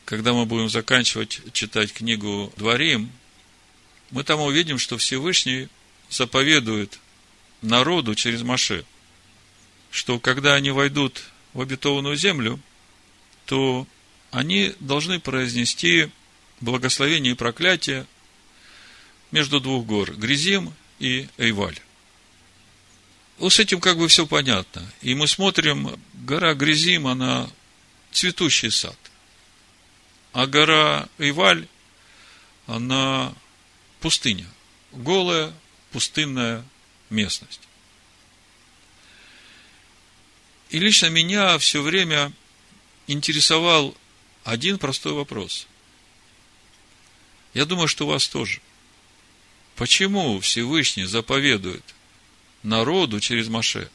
когда 0.05 0.33
мы 0.33 0.45
будем 0.45 0.69
заканчивать 0.69 1.41
читать 1.53 1.93
книгу 1.93 2.51
Дворим, 2.57 3.11
мы 4.11 4.23
там 4.23 4.41
увидим, 4.41 4.77
что 4.77 4.97
Всевышний 4.97 5.69
заповедует 6.09 6.99
народу 7.61 8.15
через 8.15 8.41
Маше– 8.41 8.85
что 9.93 10.19
когда 10.19 10.55
они 10.55 10.71
войдут 10.71 11.21
в 11.53 11.61
обетованную 11.61 12.15
землю, 12.15 12.59
то 13.45 13.87
они 14.31 14.73
должны 14.79 15.19
произнести 15.19 16.09
благословение 16.61 17.33
и 17.33 17.35
проклятие 17.35 18.07
между 19.29 19.59
двух 19.59 19.85
гор, 19.85 20.15
Гризим 20.15 20.73
и 20.97 21.27
Эйваль. 21.37 21.79
Вот 23.37 23.51
с 23.51 23.59
этим 23.59 23.79
как 23.79 23.97
бы 23.97 24.07
все 24.07 24.25
понятно. 24.27 24.85
И 25.01 25.15
мы 25.15 25.27
смотрим, 25.27 25.99
гора 26.13 26.53
Гризим, 26.53 27.07
она 27.07 27.49
цветущий 28.11 28.71
сад. 28.71 28.97
А 30.31 30.45
гора 30.45 31.07
Эйваль, 31.17 31.67
она 32.67 33.33
пустыня. 33.99 34.47
Голая, 34.91 35.53
пустынная 35.91 36.63
местность. 37.09 37.61
И 40.69 40.79
лично 40.79 41.07
меня 41.07 41.57
все 41.57 41.81
время 41.81 42.31
интересовал 43.07 43.95
один 44.43 44.77
простой 44.77 45.13
вопрос. 45.13 45.67
Я 47.53 47.65
думаю, 47.65 47.87
что 47.87 48.07
вас 48.07 48.27
тоже. 48.27 48.59
Почему 49.75 50.39
Всевышний 50.39 51.05
заповедует 51.05 51.83
народу 52.63 53.19
через 53.19 53.47
Маше 53.47 53.89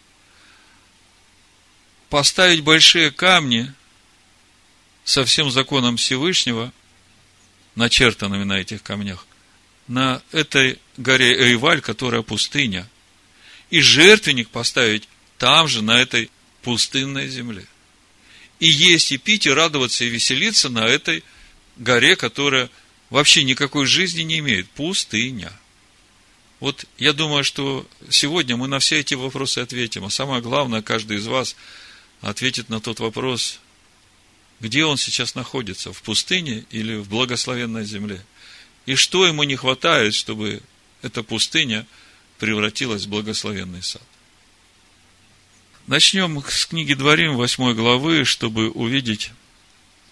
поставить 2.09 2.63
большие 2.63 3.11
камни 3.11 3.73
со 5.05 5.25
всем 5.25 5.51
законом 5.51 5.97
Всевышнего, 5.97 6.73
начертанными 7.75 8.45
на 8.45 8.59
этих 8.59 8.83
камнях, 8.83 9.27
на 9.87 10.23
этой 10.33 10.79
горе 10.97 11.35
Эйваль, 11.35 11.81
которая 11.81 12.23
пустыня, 12.23 12.89
и 13.71 13.81
жертвенник 13.81 14.49
поставить 14.49 15.09
там 15.39 15.69
же, 15.69 15.83
на 15.83 16.01
этой 16.01 16.31
пустынной 16.63 17.29
земле. 17.29 17.67
И 18.59 18.67
есть, 18.69 19.13
и 19.13 19.19
пить, 19.19 19.47
и 19.47 19.51
радоваться, 19.51 20.05
и 20.05 20.09
веселиться 20.09 20.69
на 20.69 20.85
этой 20.85 21.23
горе, 21.77 22.17
которая 22.17 22.71
вообще 23.09 23.45
никакой 23.45 23.87
жизни 23.87 24.23
не 24.23 24.41
имеет. 24.41 24.69
Пустыня. 24.71 25.53
Вот 26.61 26.87
я 26.99 27.13
думаю, 27.13 27.45
что 27.45 27.87
сегодня 28.11 28.57
мы 28.57 28.67
на 28.67 28.81
все 28.81 28.99
эти 28.99 29.15
вопросы 29.15 29.61
ответим. 29.61 30.05
А 30.05 30.11
самое 30.11 30.43
главное, 30.43 30.83
каждый 30.83 31.19
из 31.19 31.27
вас 31.27 31.55
ответит 32.21 32.69
на 32.69 32.81
тот 32.81 32.99
вопрос, 32.99 33.61
где 34.61 34.85
он 34.85 34.97
сейчас 34.97 35.35
находится, 35.35 35.93
в 35.93 36.03
пустыне 36.03 36.65
или 36.71 36.97
в 36.97 37.09
благословенной 37.09 37.85
земле. 37.85 38.25
И 38.87 38.97
что 38.97 39.27
ему 39.27 39.45
не 39.45 39.55
хватает, 39.55 40.15
чтобы 40.15 40.63
эта 41.03 41.23
пустыня 41.23 41.87
превратилась 42.39 43.05
в 43.05 43.09
благословенный 43.09 43.83
сад. 43.83 44.03
Начнем 45.87 46.43
с 46.47 46.67
книги 46.67 46.95
Дворим, 46.95 47.37
8 47.37 47.73
главы, 47.75 48.25
чтобы 48.25 48.71
увидеть, 48.71 49.31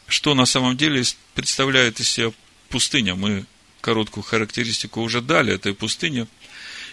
что 0.06 0.34
на 0.34 0.46
самом 0.46 0.76
деле 0.76 1.02
представляет 1.34 2.00
из 2.00 2.08
себя 2.08 2.32
пустыня. 2.68 3.14
Мы 3.14 3.46
короткую 3.86 4.24
характеристику 4.24 5.00
уже 5.00 5.20
дали 5.20 5.54
этой 5.54 5.72
пустыне. 5.72 6.26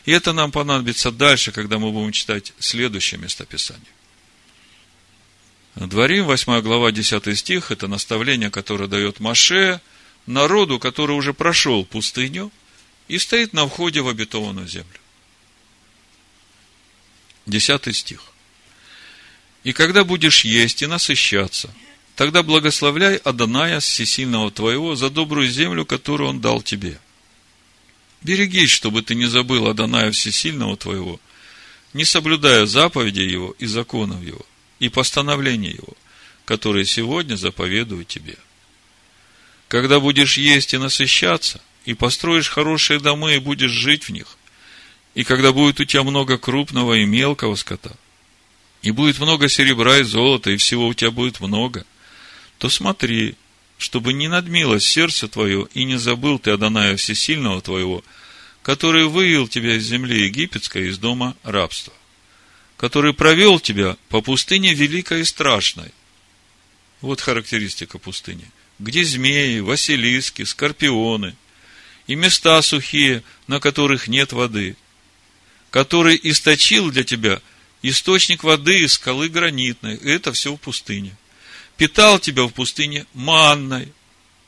И 0.06 0.12
это 0.12 0.32
нам 0.32 0.52
понадобится 0.52 1.12
дальше, 1.12 1.52
когда 1.52 1.80
мы 1.80 1.92
будем 1.92 2.12
читать 2.12 2.54
следующее 2.60 3.20
местописание. 3.20 3.94
Дворим, 5.74 6.26
8 6.26 6.62
глава, 6.62 6.92
10 6.92 7.36
стих, 7.36 7.72
это 7.72 7.88
наставление, 7.88 8.52
которое 8.52 8.88
дает 8.88 9.20
Маше, 9.20 9.82
народу, 10.28 10.78
который 10.78 11.16
уже 11.16 11.34
прошел 11.34 11.84
пустыню 11.84 12.52
и 13.08 13.18
стоит 13.18 13.54
на 13.54 13.68
входе 13.68 14.02
в 14.02 14.08
обетованную 14.08 14.68
землю. 14.68 15.00
10 17.48 17.96
стих. 17.96 18.22
И 19.64 19.74
когда 19.74 20.04
будешь 20.04 20.46
есть 20.46 20.84
и 20.84 20.86
насыщаться, 20.86 21.74
тогда 22.16 22.44
благословляй 22.44 23.18
Аданая 23.18 23.80
Всесильного 23.80 24.52
твоего 24.52 24.96
за 24.96 25.10
добрую 25.10 25.48
землю, 25.50 25.86
которую 25.86 26.30
он 26.30 26.42
дал 26.42 26.62
тебе. 26.62 27.00
Берегись, 28.22 28.72
чтобы 28.72 29.02
ты 29.02 29.16
не 29.16 29.26
забыл 29.26 29.68
Аданая 29.68 30.12
Всесильного 30.12 30.78
твоего, 30.78 31.20
не 31.94 32.06
соблюдая 32.06 32.66
заповеди 32.66 33.22
его 33.22 33.56
и 33.60 33.66
законов 33.66 34.24
его, 34.24 34.46
и 34.80 34.90
постановления 34.90 35.72
его, 35.72 35.94
которые 36.46 36.86
сегодня 36.86 37.36
заповедую 37.36 38.06
тебе. 38.06 38.38
Когда 39.68 40.00
будешь 40.00 40.38
есть 40.38 40.74
и 40.74 40.78
насыщаться, 40.78 41.62
и 41.86 41.94
построишь 41.94 42.50
хорошие 42.50 43.00
дома 43.00 43.34
и 43.34 43.40
будешь 43.40 43.72
жить 43.72 44.06
в 44.06 44.10
них, 44.10 44.38
и 45.16 45.24
когда 45.24 45.52
будет 45.52 45.80
у 45.80 45.86
тебя 45.86 46.04
много 46.04 46.38
крупного 46.38 46.94
и 46.94 47.06
мелкого 47.06 47.56
скота– 47.56 47.96
и 48.84 48.92
будет 48.92 49.18
много 49.20 49.48
серебра 49.48 50.00
и 50.00 50.04
золота, 50.04 50.52
и 50.52 50.58
всего 50.58 50.88
у 50.88 50.94
тебя 50.94 51.10
будет 51.10 51.40
много, 51.40 51.86
то 52.64 52.70
смотри, 52.70 53.36
чтобы 53.78 54.14
не 54.14 54.30
надмилось 54.30 54.88
сердце 54.88 55.28
твое, 55.28 55.68
и 55.74 55.84
не 55.84 55.98
забыл 55.98 56.40
ты 56.40 56.52
Адоная 56.52 56.96
Всесильного 56.96 57.62
твоего, 57.62 58.06
который 58.62 59.06
вывел 59.06 59.50
тебя 59.50 59.76
из 59.76 59.84
земли 59.84 60.28
египетской, 60.28 60.88
из 60.88 60.98
дома 60.98 61.36
рабства, 61.44 61.92
который 62.78 63.14
провел 63.14 63.60
тебя 63.60 63.98
по 64.08 64.22
пустыне 64.22 64.74
великой 64.74 65.20
и 65.20 65.26
страшной. 65.26 65.92
Вот 67.02 67.20
характеристика 67.20 67.98
пустыни. 67.98 68.50
Где 68.80 69.04
змеи, 69.04 69.60
василиски, 69.60 70.44
скорпионы 70.44 71.36
и 72.08 72.16
места 72.16 72.62
сухие, 72.62 73.24
на 73.48 73.60
которых 73.60 74.08
нет 74.08 74.32
воды, 74.32 74.78
который 75.70 76.18
источил 76.24 76.92
для 76.92 77.04
тебя– 77.04 77.42
источник 77.82 78.46
воды 78.46 78.80
из 78.80 78.94
скалы 78.94 79.28
гранитной. 79.28 79.98
Это 79.98 80.32
все 80.32 80.56
в 80.56 80.58
пустыне. 80.58 81.16
Питал 81.78 82.20
тебя 82.20 82.44
в 82.44 82.52
пустыне 82.52 83.06
манной. 83.14 83.92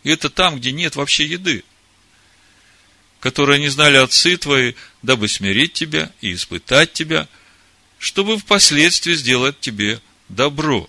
И 0.04 0.10
это 0.10 0.30
там, 0.30 0.58
где 0.58 0.72
нет 0.72 0.96
вообще 0.96 1.26
еды. 1.26 1.64
Которые 3.20 3.60
не 3.60 3.70
знали 3.70 3.98
отцы 3.98 4.38
твои, 4.38 4.74
дабы 5.02 5.28
смирить 5.28 5.74
тебя 5.74 6.12
и 6.22 6.34
испытать 6.34 6.94
тебя, 6.94 7.28
чтобы 7.98 8.38
впоследствии 8.38 9.16
сделать 9.16 9.60
тебе 9.60 10.00
добро. 10.30 10.88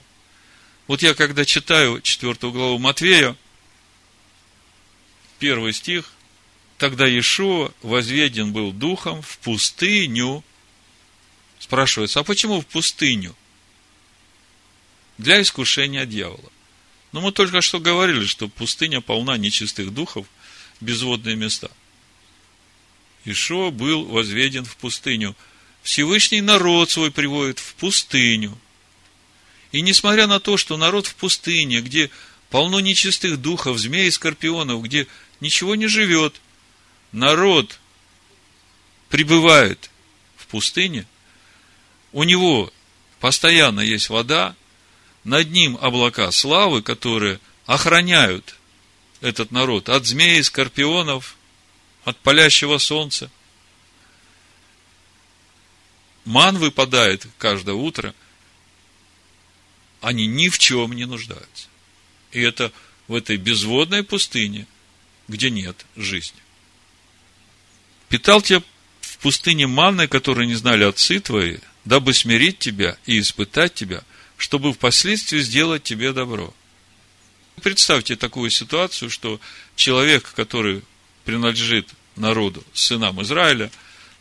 Вот 0.87 1.03
я 1.03 1.15
когда 1.15 1.45
читаю 1.45 2.01
четвертую 2.03 2.53
главу 2.53 2.79
Матвея, 2.79 3.37
первый 5.39 5.73
стих, 5.73 6.13
тогда 6.79 7.07
Иешуа 7.07 7.73
возведен 7.83 8.53
был 8.53 8.73
духом 8.73 9.23
в 9.23 9.39
пустыню 9.39 10.45
Спрашивается, 11.59 12.21
а 12.21 12.23
почему 12.25 12.61
в 12.61 12.67
пустыню? 12.67 13.35
Для 15.19 15.41
искушения 15.41 16.07
дьявола. 16.07 16.53
Но 17.13 17.21
мы 17.21 17.33
только 17.33 17.61
что 17.63 17.81
говорили, 17.81 18.27
что 18.27 18.49
пустыня 18.49 19.01
полна 19.01 19.37
нечистых 19.37 19.93
духов, 19.93 20.27
безводные 20.81 21.37
места. 21.37 21.71
Ишо 23.25 23.71
был 23.71 24.05
возведен 24.05 24.65
в 24.65 24.77
пустыню. 24.77 25.35
Всевышний 25.83 26.41
народ 26.41 26.91
свой 26.91 27.11
приводит 27.11 27.59
в 27.59 27.75
пустыню. 27.75 28.59
И 29.73 29.81
несмотря 29.81 30.27
на 30.27 30.41
то, 30.41 30.57
что 30.57 30.77
народ 30.77 31.07
в 31.07 31.15
пустыне, 31.15 31.81
где 31.81 32.11
полно 32.51 32.81
нечистых 32.81 33.41
духов, 33.41 33.79
змей 33.79 34.09
и 34.09 34.11
скорпионов, 34.11 34.83
где 34.83 35.07
ничего 35.41 35.75
не 35.75 35.87
живет, 35.87 36.41
народ 37.13 37.81
пребывает 39.09 39.91
в 40.37 40.47
пустыне– 40.47 41.07
у 42.17 42.23
него 42.23 42.73
постоянно 43.21 43.81
есть 43.81 44.09
вода, 44.09 44.57
над 45.27 45.51
ним 45.51 45.77
облака 45.81 46.31
славы, 46.31 46.83
которые 46.83 47.41
охраняют 47.67 48.57
этот 49.21 49.51
народ 49.51 49.89
от 49.89 50.07
змей, 50.07 50.43
скорпионов, 50.43 51.37
от 52.05 52.17
палящего 52.19 52.79
солнца. 52.79 53.31
Ман 56.25 56.59
выпадает 56.59 57.27
каждое 57.39 57.75
утро, 57.75 58.15
они 60.01 60.27
ни 60.27 60.49
в 60.49 60.59
чем 60.59 60.93
не 60.93 61.07
нуждаются. 61.07 61.69
И 62.31 62.41
это 62.41 62.73
в 63.09 63.15
этой 63.15 63.37
безводной 63.37 64.05
пустыне, 64.05 64.67
где 65.27 65.51
нет 65.51 65.87
жизни. 65.97 66.41
Питал 68.09 68.43
тебя 68.43 68.63
в 69.01 69.19
пустыне 69.19 69.67
манной, 69.67 70.07
которые 70.07 70.47
не 70.47 70.55
знали 70.55 70.85
отцы 70.85 71.21
твои– 71.21 71.59
дабы 71.87 72.13
смирить 72.13 72.59
тебя 72.59 72.99
и 73.07 73.21
испытать 73.21 73.73
тебя, 73.73 74.03
чтобы 74.37 74.73
впоследствии 74.73 75.41
сделать 75.41 75.83
тебе 75.83 76.13
добро. 76.13 76.53
Представьте 77.63 78.17
такую 78.17 78.51
ситуацию, 78.51 79.11
что 79.11 79.41
человек, 79.77 80.33
который 80.35 80.83
принадлежит 81.25 81.89
народу, 82.17 82.63
сынам 82.75 83.23
Израиля, 83.23 83.71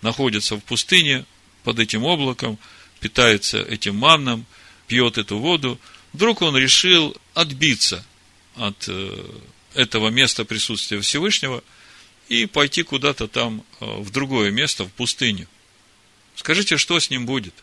находится 0.02 0.56
в 0.56 0.62
пустыне 0.62 1.26
под 1.64 1.80
этим 1.80 2.04
облаком, 2.04 2.58
питается 3.00 3.62
этим 3.62 3.96
манном, 3.96 4.46
пьет 4.88 5.18
эту 5.18 5.38
воду, 5.38 5.80
вдруг 6.14 6.42
он 6.42 6.56
решил 6.56 7.16
отбиться 7.34 8.06
от 8.56 8.86
э, 8.88 9.26
этого 9.74 10.10
места 10.10 10.46
присутствия 10.46 11.02
Всевышнего 11.02 11.64
и 12.30 12.46
пойти 12.46 12.84
куда-то 12.84 13.28
там 13.28 13.64
э, 13.80 13.86
в 13.86 14.12
другое 14.12 14.52
место, 14.52 14.86
в 14.86 14.92
пустыню. 14.92 15.48
Скажите, 16.36 16.78
что 16.78 17.00
с 17.00 17.10
ним 17.10 17.26
будет? 17.26 17.54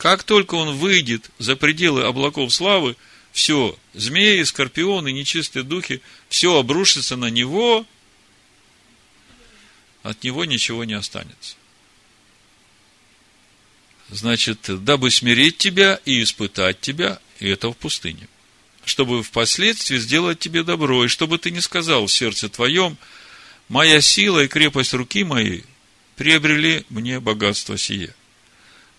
Как 0.00 0.22
только 0.22 0.54
он 0.54 0.78
выйдет 0.78 1.30
за 1.38 1.56
пределы 1.56 2.04
облаков 2.04 2.54
славы, 2.54 2.96
все, 3.32 3.78
змеи, 3.92 4.42
скорпионы, 4.44 5.12
нечистые 5.12 5.62
духи, 5.62 6.00
все 6.30 6.56
обрушится 6.56 7.16
на 7.16 7.28
него, 7.28 7.84
от 10.02 10.24
него 10.24 10.46
ничего 10.46 10.84
не 10.84 10.94
останется. 10.94 11.56
Значит, 14.08 14.84
дабы 14.84 15.10
смирить 15.10 15.58
тебя 15.58 16.00
и 16.06 16.22
испытать 16.22 16.80
тебя, 16.80 17.20
и 17.38 17.48
это 17.48 17.68
в 17.68 17.76
пустыне, 17.76 18.26
чтобы 18.86 19.22
впоследствии 19.22 19.98
сделать 19.98 20.38
тебе 20.38 20.62
добро, 20.62 21.04
и 21.04 21.08
чтобы 21.08 21.36
ты 21.36 21.50
не 21.50 21.60
сказал 21.60 22.06
в 22.06 22.12
сердце 22.12 22.48
твоем, 22.48 22.96
моя 23.68 24.00
сила 24.00 24.44
и 24.44 24.48
крепость 24.48 24.94
руки 24.94 25.24
моей 25.24 25.66
приобрели 26.16 26.86
мне 26.88 27.20
богатство 27.20 27.76
сие. 27.76 28.14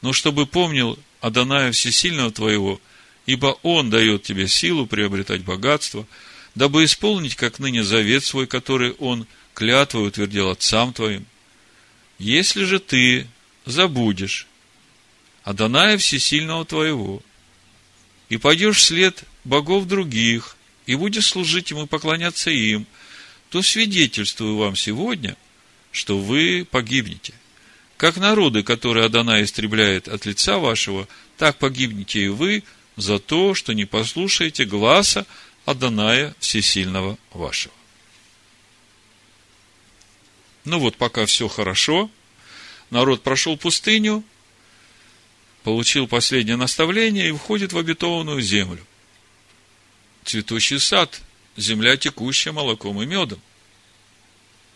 Но 0.01 0.13
чтобы 0.13 0.45
помнил 0.45 0.97
Адоная 1.19 1.71
Всесильного 1.71 2.31
твоего, 2.31 2.81
ибо 3.25 3.57
Он 3.63 3.89
дает 3.89 4.23
тебе 4.23 4.47
силу 4.47 4.87
приобретать 4.87 5.41
богатство, 5.43 6.07
дабы 6.55 6.83
исполнить, 6.83 7.35
как 7.35 7.59
ныне, 7.59 7.83
завет 7.83 8.25
свой, 8.25 8.47
который 8.47 8.91
Он 8.93 9.27
клятвой 9.53 10.07
утвердил 10.07 10.49
отцам 10.49 10.93
твоим. 10.93 11.25
Если 12.17 12.63
же 12.63 12.79
ты 12.79 13.27
забудешь 13.65 14.47
Адоная 15.43 15.97
Всесильного 15.97 16.65
твоего, 16.65 17.21
и 18.29 18.37
пойдешь 18.37 18.77
вслед 18.77 19.23
богов 19.43 19.87
других, 19.87 20.55
и 20.85 20.95
будешь 20.95 21.27
служить 21.27 21.71
им 21.71 21.83
и 21.83 21.87
поклоняться 21.87 22.49
им, 22.49 22.85
то 23.49 23.61
свидетельствую 23.61 24.57
вам 24.57 24.75
сегодня– 24.75 25.35
что 25.91 26.17
вы 26.17 26.65
погибнете. 26.69 27.33
Как 28.01 28.17
народы, 28.17 28.63
которые 28.63 29.05
Адана 29.05 29.43
истребляет 29.43 30.07
от 30.07 30.25
лица 30.25 30.57
вашего, 30.57 31.07
так 31.37 31.59
погибнете 31.59 32.25
и 32.25 32.29
вы 32.29 32.63
за 32.95 33.19
то, 33.19 33.53
что 33.53 33.73
не 33.73 33.85
послушаете 33.85 34.65
гласа 34.65 35.27
Аданая 35.65 36.33
Всесильного 36.39 37.19
вашего. 37.31 37.75
Ну 40.65 40.79
вот, 40.79 40.95
пока 40.95 41.27
все 41.27 41.47
хорошо, 41.47 42.09
народ 42.89 43.21
прошел 43.21 43.55
пустыню, 43.55 44.23
получил 45.61 46.07
последнее 46.07 46.57
наставление 46.57 47.29
и 47.29 47.33
входит 47.33 47.71
в 47.71 47.77
обетованную 47.77 48.41
землю. 48.41 48.83
Цветущий 50.23 50.79
сад, 50.79 51.21
земля 51.55 51.97
текущая 51.97 52.51
молоком 52.51 52.99
и 52.99 53.05
медом. 53.05 53.39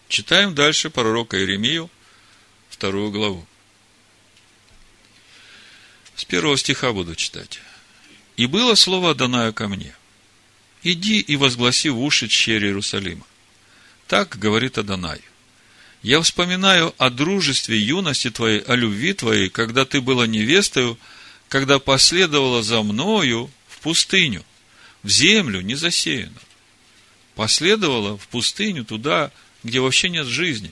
Читаем 0.09 0.53
дальше 0.53 0.91
пророка 0.91 1.39
Иеремию, 1.39 1.89
вторую 2.75 3.09
главу. 3.09 3.47
С 6.17 6.25
первого 6.25 6.57
стиха 6.57 6.91
буду 6.91 7.15
читать. 7.15 7.61
«И 8.35 8.47
было 8.47 8.75
слово 8.75 9.15
Даная 9.15 9.53
ко 9.53 9.69
мне. 9.69 9.95
Иди 10.83 11.21
и 11.21 11.37
возгласи 11.37 11.87
в 11.89 11.99
уши 12.01 12.27
чере 12.27 12.67
Иерусалима. 12.67 13.25
Так 14.07 14.37
говорит 14.37 14.77
Адонай. 14.77 15.21
Я 16.01 16.21
вспоминаю 16.21 16.93
о 16.97 17.09
дружестве 17.09 17.79
юности 17.79 18.29
твоей, 18.29 18.59
о 18.59 18.75
любви 18.75 19.13
твоей, 19.13 19.49
когда 19.49 19.85
ты 19.85 20.01
была 20.01 20.27
невестою, 20.27 20.99
когда 21.47 21.79
последовала 21.79 22.61
за 22.61 22.83
мною 22.83 23.49
в 23.69 23.79
пустыню, 23.79 24.43
в 25.01 25.09
землю 25.09 25.61
не 25.61 25.75
засеянную. 25.75 26.45
Последовала 27.35 28.17
в 28.17 28.27
пустыню 28.27 28.83
туда, 28.83 29.31
где 29.63 29.79
вообще 29.79 30.09
нет 30.09 30.27
жизни. 30.27 30.71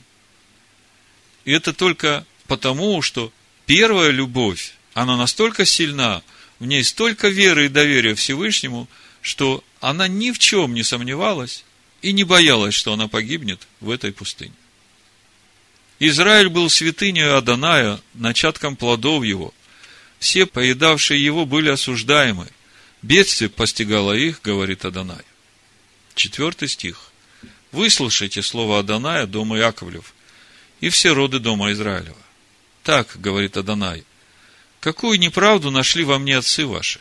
И 1.46 1.52
это 1.52 1.74
только 1.74 2.26
потому, 2.48 3.02
что 3.02 3.32
первая 3.66 4.12
любовь, 4.12 4.76
она 4.94 5.18
настолько 5.18 5.66
сильна, 5.66 6.22
в 6.60 6.66
ней 6.66 6.84
столько 6.84 7.28
веры 7.28 7.66
и 7.66 7.70
доверия 7.70 8.16
Всевышнему, 8.16 8.88
что 9.22 9.64
она 9.80 10.08
ни 10.08 10.32
в 10.32 10.40
чем 10.40 10.74
не 10.74 10.84
сомневалась 10.84 11.66
и 12.02 12.14
не 12.14 12.24
боялась, 12.24 12.74
что 12.74 12.94
она 12.94 13.08
погибнет 13.08 13.68
в 13.80 13.90
этой 13.90 14.12
пустыне. 14.14 14.54
Израиль 16.00 16.50
был 16.50 16.70
святыней 16.70 17.30
Аданая, 17.30 18.00
начатком 18.14 18.76
плодов 18.76 19.24
его. 19.24 19.54
Все, 20.20 20.46
поедавшие 20.46 21.24
его, 21.24 21.46
были 21.46 21.70
осуждаемы. 21.70 22.48
Бедствие 23.02 23.50
постигало 23.50 24.14
их, 24.14 24.42
говорит 24.42 24.86
Адонай. 24.86 25.24
Четвертый 26.16 26.68
стих. 26.68 27.12
Выслушайте 27.72 28.42
слово 28.42 28.80
Аданая, 28.80 29.26
дома 29.26 29.58
Яковлев, 29.58 30.14
и 30.84 30.90
все 30.90 31.14
роды 31.14 31.40
дома 31.40 31.72
Израилева. 31.72 32.18
Так, 32.84 33.08
говорит 33.16 33.56
Адонай, 33.56 34.04
какую 34.82 35.18
неправду 35.18 35.72
нашли 35.72 36.04
во 36.04 36.20
мне 36.20 36.38
отцы 36.38 36.66
ваши, 36.66 37.00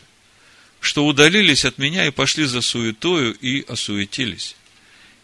что 0.79 1.05
удалились 1.05 1.65
от 1.65 1.77
меня 1.77 2.07
и 2.07 2.11
пошли 2.11 2.45
за 2.45 2.61
суетою 2.61 3.33
и 3.33 3.65
осуетились. 3.67 4.55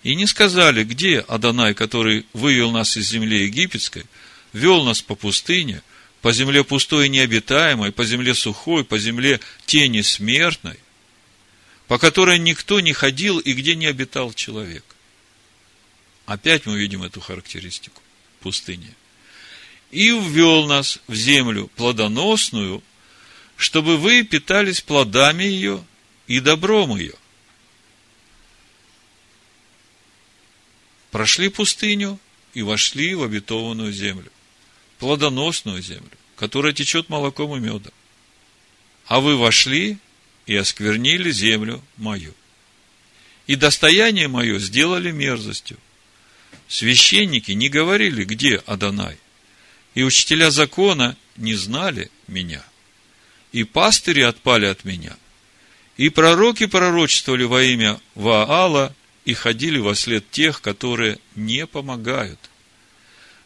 И 0.04 0.14
не 0.14 0.28
сказали, 0.28 0.84
где 0.84 1.20
Адонай, 1.20 1.74
который 1.74 2.26
вывел 2.34 2.72
нас 2.72 2.98
из 2.98 3.08
земли 3.08 3.46
египетской, 3.46 4.04
вел 4.52 4.84
нас 4.84 5.02
по 5.02 5.16
пустыне, 5.16 5.82
по 6.22 6.34
земле 6.34 6.66
пустой 6.66 7.06
и 7.06 7.10
необитаемой, 7.10 7.94
по 7.94 8.04
земле 8.04 8.34
сухой, 8.34 8.84
по 8.84 9.00
земле 9.00 9.40
тени 9.68 10.02
смертной, 10.02 10.80
по 11.88 11.98
которой 11.98 12.38
никто 12.40 12.82
не 12.82 12.92
ходил 12.92 13.40
и 13.40 13.54
где 13.54 13.76
не 13.76 13.86
обитал 13.86 14.34
человек. 14.34 14.84
Опять 16.26 16.66
мы 16.66 16.78
видим 16.78 17.04
эту 17.04 17.22
характеристику 17.22 18.02
пустыни. 18.40 18.94
И 19.92 20.10
ввел 20.10 20.66
нас 20.68 21.00
в 21.08 21.16
землю 21.16 21.70
плодоносную, 21.76 22.84
чтобы 23.56 23.98
вы 23.98 24.24
питались 24.24 24.82
плодами 24.82 25.44
ее 25.44 25.84
и 26.28 26.40
добром 26.40 26.96
ее– 26.98 27.14
прошли 31.12 31.50
пустыню 31.50 32.20
и 32.54 32.62
вошли 32.62 33.16
в 33.16 33.24
обетованную 33.24 33.92
землю, 33.92 34.32
плодоносную 35.00 35.82
землю, 35.82 36.12
которая 36.36 36.74
течет 36.74 37.10
молоком 37.10 37.56
и 37.56 37.60
медом. 37.60 37.94
А 39.06 39.20
вы 39.20 39.36
вошли 39.36 39.98
и 40.46 40.56
осквернили 40.56 41.32
землю 41.32 41.84
мою. 41.98 42.34
И 43.48 43.56
достояние 43.56 44.28
мое 44.28 44.60
сделали 44.60 45.12
мерзостью. 45.12 45.78
Священники 46.68 47.52
не 47.52 47.70
говорили, 47.70 48.24
где 48.24 48.58
Адонай. 48.66 49.18
И 49.96 50.04
учителя 50.04 50.52
закона 50.52 51.18
не 51.36 51.56
знали 51.56 52.12
меня. 52.28 52.64
И 53.52 53.64
пастыри 53.64 54.22
отпали 54.22 54.66
от 54.66 54.86
меня. 54.86 55.18
И 55.98 56.10
пророки 56.10 56.68
пророчествовали 56.68 57.44
во 57.44 57.64
имя 57.64 58.00
Ваала 58.16 58.96
и 59.26 59.34
ходили 59.34 59.80
во 59.80 59.96
след 59.96 60.30
тех, 60.32 60.62
которые 60.62 61.20
не 61.36 61.66
помогают. 61.66 62.40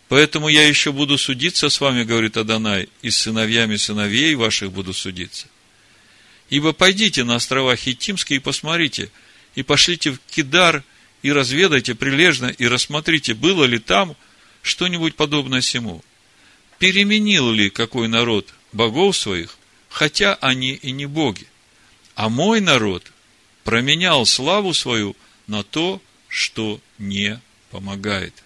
Поэтому 0.09 0.47
я 0.47 0.67
еще 0.67 0.91
буду 0.91 1.17
судиться 1.17 1.69
с 1.69 1.81
вами, 1.81 2.03
говорит 2.03 2.37
Адонай, 2.37 2.89
и 3.01 3.09
с 3.09 3.17
сыновьями 3.17 3.77
сыновей 3.77 4.35
ваших 4.35 4.71
буду 4.71 4.93
судиться. 4.93 5.47
Ибо 6.49 6.73
пойдите 6.73 7.23
на 7.23 7.35
острова 7.35 7.75
Хитимские 7.75 8.37
и 8.37 8.39
посмотрите, 8.39 9.09
и 9.55 9.63
пошлите 9.63 10.11
в 10.11 10.19
Кидар, 10.29 10.83
и 11.23 11.31
разведайте 11.31 11.95
прилежно, 11.95 12.47
и 12.47 12.67
рассмотрите, 12.67 13.33
было 13.33 13.63
ли 13.63 13.79
там 13.79 14.15
что-нибудь 14.61 15.15
подобное 15.15 15.61
сему. 15.61 16.03
Переменил 16.77 17.49
ли 17.51 17.69
какой 17.69 18.07
народ 18.07 18.53
богов 18.73 19.17
своих, 19.17 19.57
хотя 19.89 20.35
они 20.35 20.73
и 20.73 20.91
не 20.91 21.05
боги. 21.05 21.47
А 22.15 22.29
мой 22.29 22.59
народ 22.59 23.11
променял 23.63 24.25
славу 24.25 24.73
свою 24.73 25.15
на 25.47 25.63
то, 25.63 26.01
что 26.27 26.81
не 26.97 27.39
помогает. 27.71 28.43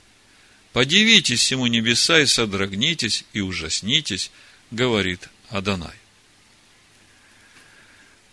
Подивитесь 0.72 1.40
всему 1.40 1.66
небеса 1.66 2.20
и 2.20 2.28
содрогнитесь 2.28 3.26
и 3.34 3.42
ужаснитесь, 3.42 4.30
говорит 4.70 5.30
Адонай. 5.50 5.96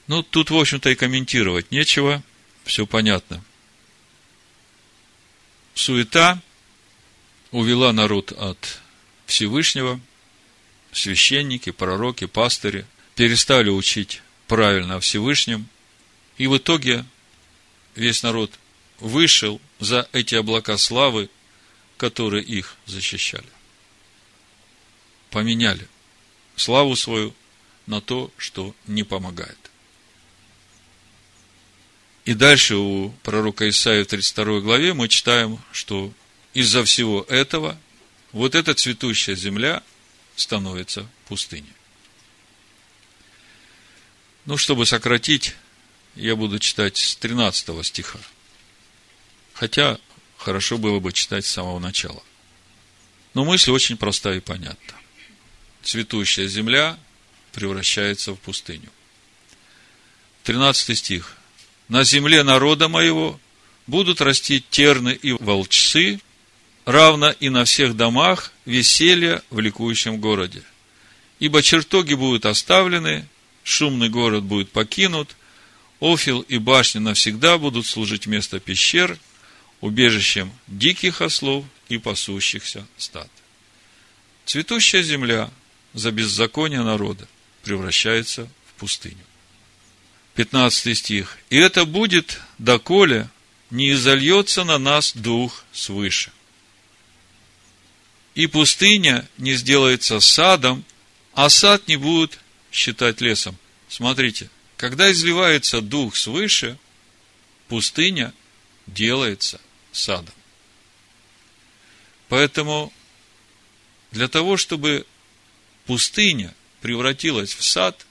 Ну, 0.07 0.23
тут, 0.23 0.51
в 0.51 0.57
общем-то, 0.57 0.91
и 0.91 0.95
комментировать 0.95 1.71
нечего, 1.71 2.23
все 2.65 2.87
понятно. 2.87 3.43
Суета 5.75 6.41
увела 7.51 7.93
народ 7.93 8.33
от 8.33 8.81
Всевышнего, 9.27 10.01
священники, 10.93 11.71
пророки, 11.71 12.27
пастыри 12.27 12.87
перестали 13.17 13.71
учить 13.71 14.23
правильно 14.47 14.97
о 14.97 15.01
Всевышнем, 15.01 15.69
и 16.37 16.47
в 16.47 16.57
итоге 16.57 17.05
весь 17.95 18.23
народ 18.23 18.53
вышел 19.01 19.61
за 19.81 20.09
эти 20.13 20.35
облака 20.35 20.77
славы, 20.79 21.29
которые 21.97 22.45
их 22.45 22.77
защищали. 22.87 23.47
Поменяли 25.31 25.89
славу 26.57 26.97
свою 26.97 27.35
на 27.87 28.01
то, 28.01 28.31
что 28.37 28.75
не 28.87 29.03
помогает. 29.03 29.59
И 32.25 32.33
дальше 32.33 32.77
у 32.77 33.11
пророка 33.23 33.69
Исаия 33.69 34.05
в 34.05 34.07
32 34.07 34.61
главе 34.61 34.95
мы 34.95 35.09
читаем, 35.09 35.61
что 35.73 36.13
из-за 36.55 36.85
всего 36.85 37.27
этого 37.29 37.79
вот 38.33 38.55
эта 38.55 38.75
цветущая 38.75 39.37
земля 39.37 39.83
становится 40.35 41.07
пустыней. 41.29 41.73
Ну, 44.47 44.57
чтобы 44.57 44.87
сократить 44.87 45.55
я 46.15 46.37
буду 46.37 46.59
читать 46.59 46.97
с 46.97 47.17
13 47.17 47.85
стиха. 47.85 48.19
Хотя, 49.53 49.99
хорошо 50.37 50.79
было 50.79 51.01
бы 51.01 51.13
читать 51.13 51.45
с 51.45 51.51
самого 51.51 51.79
начала. 51.79 52.23
Но 53.35 53.45
мысль 53.45 53.71
очень 53.71 53.97
простая 53.97 54.37
и 54.37 54.41
понятна. 54.41 54.95
Цветущая 55.83 56.47
земля 56.47 56.99
превращается 57.53 58.33
в 58.33 58.41
пустыню. 58.41 58.91
13 60.45 60.99
стих. 60.99 61.37
На 61.88 62.05
земле 62.05 62.42
народа 62.42 62.88
моего 62.88 63.38
будут 63.87 64.20
расти 64.20 64.64
терны 64.70 65.18
и 65.20 65.33
волчцы, 65.33 66.20
равно 66.85 67.31
и 67.31 67.49
на 67.49 67.64
всех 67.64 67.97
домах 67.97 68.53
веселье 68.64 69.42
в 69.51 69.61
ликующем 69.61 70.20
городе. 70.20 70.62
Ибо 71.40 71.62
чертоги 71.62 72.14
будут 72.14 72.47
оставлены, 72.47 73.27
шумный 73.62 74.09
город 74.09 74.44
будет 74.44 74.70
покинут, 74.70 75.37
Офил 76.01 76.40
и 76.42 76.59
башня 76.59 77.01
навсегда 77.01 77.57
будут 77.57 77.87
служить 77.87 78.27
вместо 78.27 78.61
пещер, 78.61 79.18
убежищем 79.81 80.53
диких 80.66 81.23
ослов 81.23 81.64
и 81.88 81.97
пасущихся 81.99 82.87
стад. 82.99 83.31
Цветущая 84.44 85.03
земля 85.03 85.51
за 85.94 86.11
беззаконие 86.11 86.83
народа 86.83 87.27
превращается 87.62 88.49
в 88.66 88.81
пустыню. 88.81 89.16
15 90.35 90.99
стих. 90.99 91.38
«И 91.51 91.57
это 91.57 91.85
будет, 91.85 92.40
доколе 92.59 93.29
не 93.70 93.92
изольется 93.92 94.64
на 94.64 94.79
нас 94.79 95.12
дух 95.14 95.64
свыше. 95.73 96.33
И 98.35 98.47
пустыня 98.47 99.29
не 99.38 99.55
сделается 99.55 100.20
садом, 100.20 100.85
а 101.33 101.49
сад 101.49 101.88
не 101.88 101.97
будет 101.97 102.38
считать 102.73 103.20
лесом». 103.20 103.57
Смотрите, 103.88 104.51
когда 104.77 105.12
изливается 105.12 105.81
дух 105.81 106.16
свыше, 106.16 106.79
пустыня 107.68 108.35
делается 108.88 109.61
садом. 109.92 110.35
Поэтому 112.29 112.92
для 114.11 114.27
того, 114.27 114.57
чтобы 114.57 115.07
пустыня 115.87 116.55
превратилась 116.81 117.55
в 117.55 117.62
сад, 117.62 118.05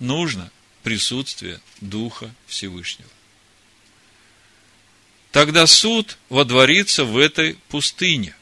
нужно 0.00 0.50
присутствие 0.82 1.60
Духа 1.80 2.34
Всевышнего. 2.46 3.08
Тогда 5.32 5.66
суд 5.66 6.18
водворится 6.28 7.04
в 7.04 7.16
этой 7.16 7.54
пустыне. 7.68 8.34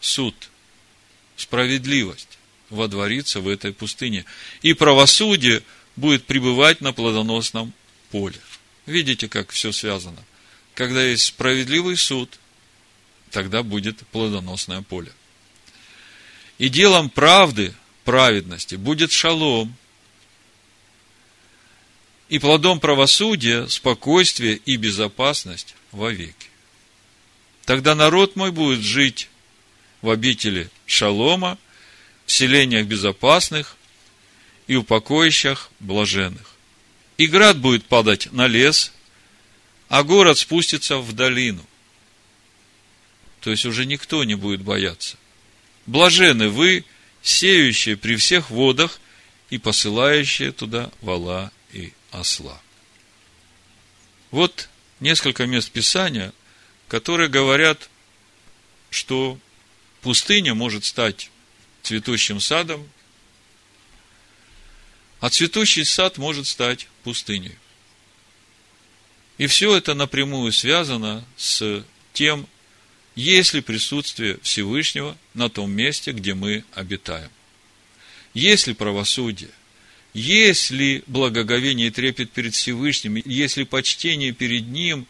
Суд, 0.00 0.34
справедливость 1.36 2.38
водворится 2.70 3.40
в 3.40 3.48
этой 3.48 3.72
пустыне. 3.72 4.24
И 4.62 4.72
правосудие 4.74 5.62
будет 5.96 6.24
пребывать 6.26 6.80
на 6.80 6.92
плодоносном 6.92 7.72
поле. 8.10 8.38
Видите, 8.86 9.28
как 9.28 9.50
все 9.50 9.72
связано. 9.72 10.22
Когда 10.74 11.02
есть 11.04 11.24
справедливый 11.24 11.96
суд, 11.96 12.38
тогда 13.30 13.62
будет 13.62 14.06
плодоносное 14.08 14.82
поле. 14.82 15.12
И 16.58 16.68
делом 16.68 17.10
правды, 17.10 17.74
праведности 18.04 18.76
будет 18.76 19.10
шалом, 19.10 19.74
и 22.28 22.38
плодом 22.38 22.80
правосудия 22.80 23.66
спокойствие 23.68 24.56
и 24.56 24.76
безопасность 24.76 25.74
вовеки. 25.92 26.48
Тогда 27.64 27.94
народ 27.94 28.36
мой 28.36 28.50
будет 28.50 28.80
жить 28.80 29.28
в 30.02 30.10
обители 30.10 30.70
шалома, 30.86 31.58
в 32.26 32.32
селениях 32.32 32.86
безопасных 32.86 33.76
и 34.66 34.76
упокоищах 34.76 35.70
блаженных. 35.80 36.54
И 37.16 37.26
град 37.26 37.58
будет 37.58 37.84
падать 37.86 38.32
на 38.32 38.46
лес, 38.46 38.92
а 39.88 40.02
город 40.02 40.38
спустится 40.38 40.98
в 40.98 41.12
долину. 41.12 41.64
То 43.40 43.50
есть 43.50 43.66
уже 43.66 43.86
никто 43.86 44.24
не 44.24 44.34
будет 44.34 44.62
бояться. 44.62 45.16
Блажены 45.86 46.48
вы, 46.48 46.84
сеющие 47.22 47.96
при 47.96 48.16
всех 48.16 48.50
водах 48.50 49.00
и 49.50 49.58
посылающие 49.58 50.50
туда 50.50 50.90
вала 51.02 51.52
осла. 52.20 52.60
Вот 54.30 54.68
несколько 55.00 55.46
мест 55.46 55.70
Писания, 55.70 56.32
которые 56.88 57.28
говорят, 57.28 57.90
что 58.90 59.38
пустыня 60.00 60.54
может 60.54 60.84
стать 60.84 61.30
цветущим 61.82 62.40
садом, 62.40 62.88
а 65.20 65.30
цветущий 65.30 65.84
сад 65.84 66.18
может 66.18 66.46
стать 66.46 66.88
пустыней. 67.02 67.56
И 69.38 69.46
все 69.46 69.76
это 69.76 69.94
напрямую 69.94 70.52
связано 70.52 71.24
с 71.36 71.84
тем, 72.12 72.46
есть 73.14 73.54
ли 73.54 73.60
присутствие 73.60 74.38
Всевышнего 74.42 75.16
на 75.34 75.48
том 75.48 75.70
месте, 75.70 76.12
где 76.12 76.34
мы 76.34 76.64
обитаем. 76.74 77.30
Есть 78.32 78.66
ли 78.66 78.74
правосудие? 78.74 79.50
Есть 80.14 80.70
ли 80.70 81.02
благоговение 81.08 81.88
и 81.88 81.90
трепет 81.90 82.30
перед 82.30 82.54
Всевышним? 82.54 83.16
Есть 83.16 83.56
ли 83.56 83.64
почтение 83.64 84.32
перед 84.32 84.68
Ним? 84.68 85.06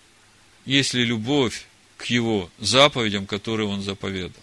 Есть 0.65 0.95
ли 0.95 1.05
любовь 1.05 1.67
к 1.99 2.07
Его 2.07 2.51
заповедям, 2.59 3.27
которые 3.27 3.69
Он 3.69 3.83
заповедал? 3.83 4.43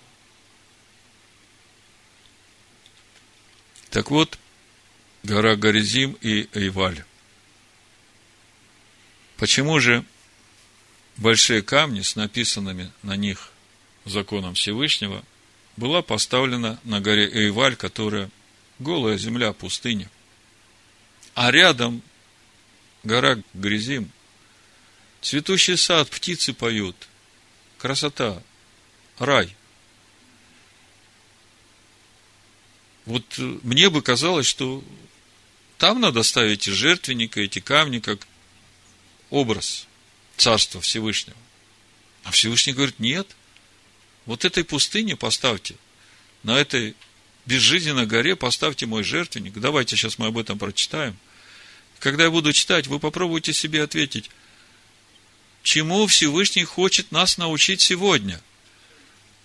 Так 3.90 4.12
вот, 4.12 4.38
гора 5.24 5.56
Горизим 5.56 6.16
и 6.22 6.48
Эйваль. 6.54 7.04
Почему 9.38 9.80
же 9.80 10.06
большие 11.18 11.64
камни 11.64 12.02
с 12.02 12.16
написанными 12.16 12.92
на 13.02 13.16
них 13.16 13.52
законом 14.06 14.54
Всевышнего 14.54 15.26
была 15.76 16.04
поставлена 16.04 16.80
на 16.84 17.02
горе 17.02 17.28
Эйваль, 17.28 17.76
которая 17.76 18.30
голая 18.78 19.18
земля, 19.18 19.54
пустыня. 19.54 20.08
А 21.34 21.52
рядом 21.52 22.02
гора 23.04 23.38
Грязим, 23.54 24.12
цветущий 25.22 25.78
сад, 25.78 26.10
птицы 26.10 26.54
поют, 26.54 26.96
красота, 27.78 28.42
рай. 29.18 29.56
Вот 33.06 33.38
мне 33.38 33.90
бы 33.90 34.02
казалось, 34.02 34.46
что 34.46 34.84
там 35.78 36.00
надо 36.00 36.22
ставить 36.24 36.68
и 36.68 36.72
жертвенника, 36.72 37.42
эти 37.42 37.60
камни, 37.60 38.00
как 38.00 38.28
образ 39.30 39.88
Царства 40.38 40.80
Всевышнего. 40.82 41.38
А 42.24 42.32
Всевышний 42.32 42.74
говорит, 42.74 43.00
нет, 43.00 43.28
вот 44.26 44.46
этой 44.46 44.64
пустыне 44.64 45.16
поставьте, 45.16 45.76
на 46.44 46.60
этой 46.60 46.96
безжизненной 47.52 48.06
горе 48.06 48.36
поставьте 48.36 48.86
мой 48.86 49.04
жертвенник. 49.04 49.54
Давайте 49.54 49.96
сейчас 49.96 50.18
мы 50.18 50.28
об 50.28 50.38
этом 50.38 50.58
прочитаем. 50.58 51.18
Когда 52.00 52.24
я 52.24 52.32
буду 52.32 52.54
читать, 52.54 52.88
вы 52.88 53.00
попробуйте 53.00 53.54
себе 53.54 53.84
ответить, 53.84 54.32
чему 55.62 56.08
Всевышний 56.08 56.64
хочет 56.64 57.12
нас 57.12 57.38
научить 57.38 57.82
сегодня. 57.82 58.42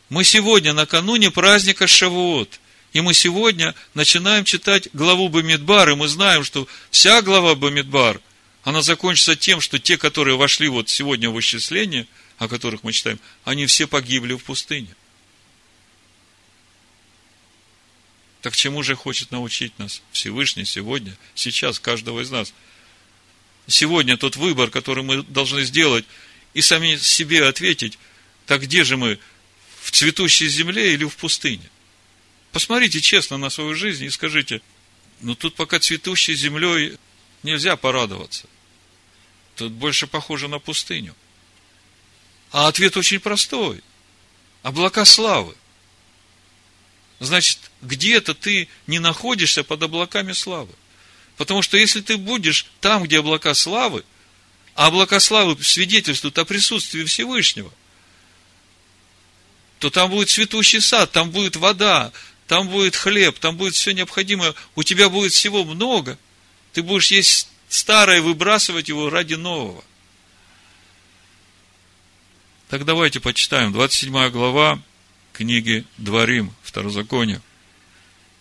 Мы 0.08 0.22
сегодня 0.24 0.72
накануне 0.72 1.30
праздника 1.30 1.86
Шавуот, 1.86 2.60
и 2.92 3.00
мы 3.00 3.12
сегодня 3.12 3.74
начинаем 3.94 4.44
читать 4.44 4.88
главу 4.92 5.28
Бамидбар, 5.28 5.90
и 5.90 5.94
мы 5.96 6.06
знаем, 6.06 6.44
что 6.44 6.68
вся 6.90 7.22
глава 7.22 7.54
Бамидбар– 7.54 8.20
она 8.66 8.82
закончится 8.82 9.36
тем, 9.36 9.60
что 9.60 9.78
те, 9.78 9.96
которые 9.96 10.36
вошли 10.36 10.66
вот 10.66 10.88
сегодня 10.88 11.30
в 11.30 11.38
исчисление, 11.38 12.08
о 12.36 12.48
которых 12.48 12.82
мы 12.82 12.92
читаем, 12.92 13.20
они 13.44 13.64
все 13.66 13.86
погибли 13.86 14.34
в 14.34 14.42
пустыне. 14.42 14.88
Так 18.46 18.54
чему 18.54 18.84
же 18.84 18.94
хочет 18.94 19.32
научить 19.32 19.76
нас 19.80 20.02
Всевышний 20.12 20.64
сегодня, 20.64 21.16
сейчас, 21.34 21.80
каждого 21.80 22.20
из 22.20 22.30
нас? 22.30 22.54
Сегодня 23.66 24.16
тот 24.16 24.36
выбор, 24.36 24.70
который 24.70 25.02
мы 25.02 25.24
должны 25.24 25.64
сделать, 25.64 26.04
и 26.54 26.62
сами 26.62 26.94
себе 26.94 27.44
ответить, 27.44 27.98
так 28.46 28.62
где 28.62 28.84
же 28.84 28.96
мы, 28.96 29.18
в 29.82 29.90
цветущей 29.90 30.46
земле 30.46 30.94
или 30.94 31.02
в 31.02 31.16
пустыне? 31.16 31.68
Посмотрите 32.52 33.00
честно 33.00 33.36
на 33.36 33.50
свою 33.50 33.74
жизнь 33.74 34.04
и 34.04 34.10
скажите, 34.10 34.62
ну 35.22 35.34
тут 35.34 35.56
пока 35.56 35.80
цветущей 35.80 36.36
землей 36.36 36.98
нельзя 37.42 37.74
порадоваться. 37.74 38.46
Тут 39.56 39.72
больше 39.72 40.06
похоже 40.06 40.46
на 40.46 40.60
пустыню. 40.60 41.16
А 42.52 42.68
ответ 42.68 42.96
очень 42.96 43.18
простой. 43.18 43.82
Облака 44.62 45.04
славы. 45.04 45.56
Значит, 47.18 47.58
где-то 47.82 48.34
ты 48.34 48.68
не 48.86 48.98
находишься 48.98 49.64
под 49.64 49.82
облаками 49.82 50.32
славы. 50.32 50.72
Потому 51.36 51.62
что 51.62 51.76
если 51.76 52.00
ты 52.00 52.16
будешь 52.16 52.66
там, 52.80 53.04
где 53.04 53.18
облака 53.18 53.54
славы, 53.54 54.04
а 54.74 54.86
облака 54.86 55.20
славы 55.20 55.62
свидетельствуют 55.62 56.38
о 56.38 56.44
присутствии 56.44 57.04
Всевышнего, 57.04 57.72
то 59.78 59.90
там 59.90 60.10
будет 60.10 60.30
цветущий 60.30 60.80
сад, 60.80 61.12
там 61.12 61.30
будет 61.30 61.56
вода, 61.56 62.12
там 62.46 62.68
будет 62.68 62.96
хлеб, 62.96 63.38
там 63.38 63.56
будет 63.56 63.74
все 63.74 63.92
необходимое, 63.92 64.54
у 64.74 64.82
тебя 64.82 65.08
будет 65.08 65.32
всего 65.32 65.64
много. 65.64 66.18
Ты 66.72 66.82
будешь 66.82 67.10
есть 67.10 67.48
старое 67.68 68.22
выбрасывать 68.22 68.88
его 68.88 69.10
ради 69.10 69.34
нового. 69.34 69.82
Так 72.68 72.84
давайте 72.84 73.20
почитаем 73.20 73.72
27 73.72 74.30
глава 74.30 74.82
книги 75.32 75.84
Дворим, 75.98 76.52
Второзаконие. 76.76 77.40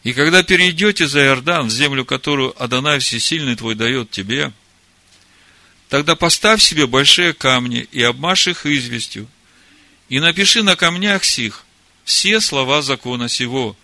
И 0.04 0.12
когда 0.12 0.43
перейдете 0.43 1.08
за 1.08 1.21
Иордан, 1.21 1.67
в 1.67 1.71
землю, 1.71 2.04
которую 2.04 2.54
Адонай 2.62 3.00
Всесильный 3.00 3.56
твой 3.56 3.76
дает 3.76 4.12
тебе, 4.12 4.52
тогда 5.88 6.17
поставь 6.17 6.62
себе 6.62 6.86
большие 6.86 7.32
камни 7.32 7.88
и 7.93 8.04
обмажь 8.04 8.50
их 8.50 8.65
известью, 8.65 9.26
и 10.10 10.19
напиши 10.19 10.63
на 10.63 10.76
камнях 10.76 11.24
сих 11.24 11.63
все 12.04 12.41
слова 12.41 12.82
закона 12.82 13.30
сего, 13.30 13.78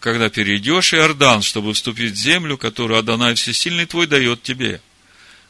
когда 0.00 0.28
перейдешь 0.30 0.94
Иордан, 0.94 1.42
чтобы 1.42 1.72
вступить 1.72 2.14
в 2.14 2.16
землю, 2.16 2.58
которую 2.58 2.98
Адонай 2.98 3.36
Всесильный 3.36 3.86
твой 3.86 4.08
дает 4.08 4.42
тебе. 4.42 4.80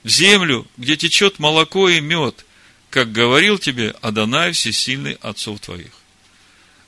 В 0.02 0.10
землю, 0.10 0.66
где 0.76 0.98
течет 0.98 1.38
молоко 1.38 1.88
и 1.88 2.00
мед, 2.00 2.44
как 2.90 3.12
говорил 3.12 3.58
тебе 3.58 3.94
Адонай 4.02 4.52
Всесильный 4.52 5.14
отцов 5.22 5.58
твоих. 5.60 6.01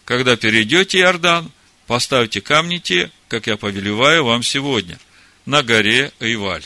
Когда 0.04 0.36
перейдете 0.36 0.98
Иордан, 0.98 1.50
поставьте 1.86 2.40
камни 2.40 2.78
те, 2.78 3.10
как 3.28 3.46
я 3.46 3.56
повелеваю 3.56 4.24
вам 4.24 4.42
сегодня, 4.42 4.98
на 5.46 5.62
горе 5.62 6.12
Эйваль. 6.20 6.64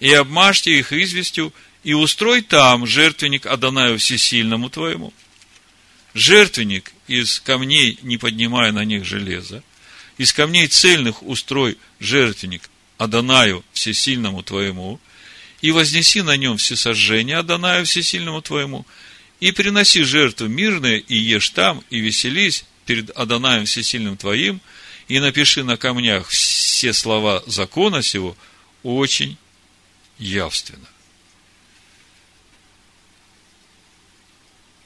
И 0.00 0.12
обмажьте 0.12 0.78
их 0.78 0.92
известью, 0.92 1.52
и 1.82 1.94
устрой 1.94 2.42
там 2.42 2.86
жертвенник 2.86 3.46
Адонаю 3.46 3.98
Всесильному 3.98 4.70
твоему– 4.70 5.12
жертвенник 6.16 6.92
из 7.06 7.40
камней, 7.40 7.98
не 8.02 8.16
поднимая 8.16 8.72
на 8.72 8.84
них 8.84 9.04
железа, 9.04 9.62
из 10.16 10.32
камней 10.32 10.66
цельных 10.66 11.22
устрой 11.22 11.76
жертвенник 12.00 12.70
Адонаю 12.96 13.62
Всесильному 13.72 14.42
твоему, 14.42 14.98
и 15.60 15.70
вознеси 15.72 16.22
на 16.22 16.36
нем 16.38 16.56
все 16.56 16.74
сожжения 16.74 17.36
Адонаю 17.36 17.84
Всесильному 17.84 18.40
твоему, 18.40 18.86
и 19.40 19.52
приноси 19.52 20.02
жертву 20.02 20.48
мирные, 20.48 21.00
и 21.00 21.16
ешь 21.16 21.50
там, 21.50 21.84
и 21.90 22.00
веселись 22.00 22.64
перед 22.86 23.10
Адонаем 23.10 23.66
Всесильным 23.66 24.16
твоим, 24.16 24.60
и 25.08 25.20
напиши 25.20 25.62
на 25.62 25.76
камнях 25.76 26.28
все 26.28 26.92
слова 26.92 27.42
закона 27.46 28.02
сего 28.02 28.36
очень 28.82 29.36
явственно. 30.18 30.88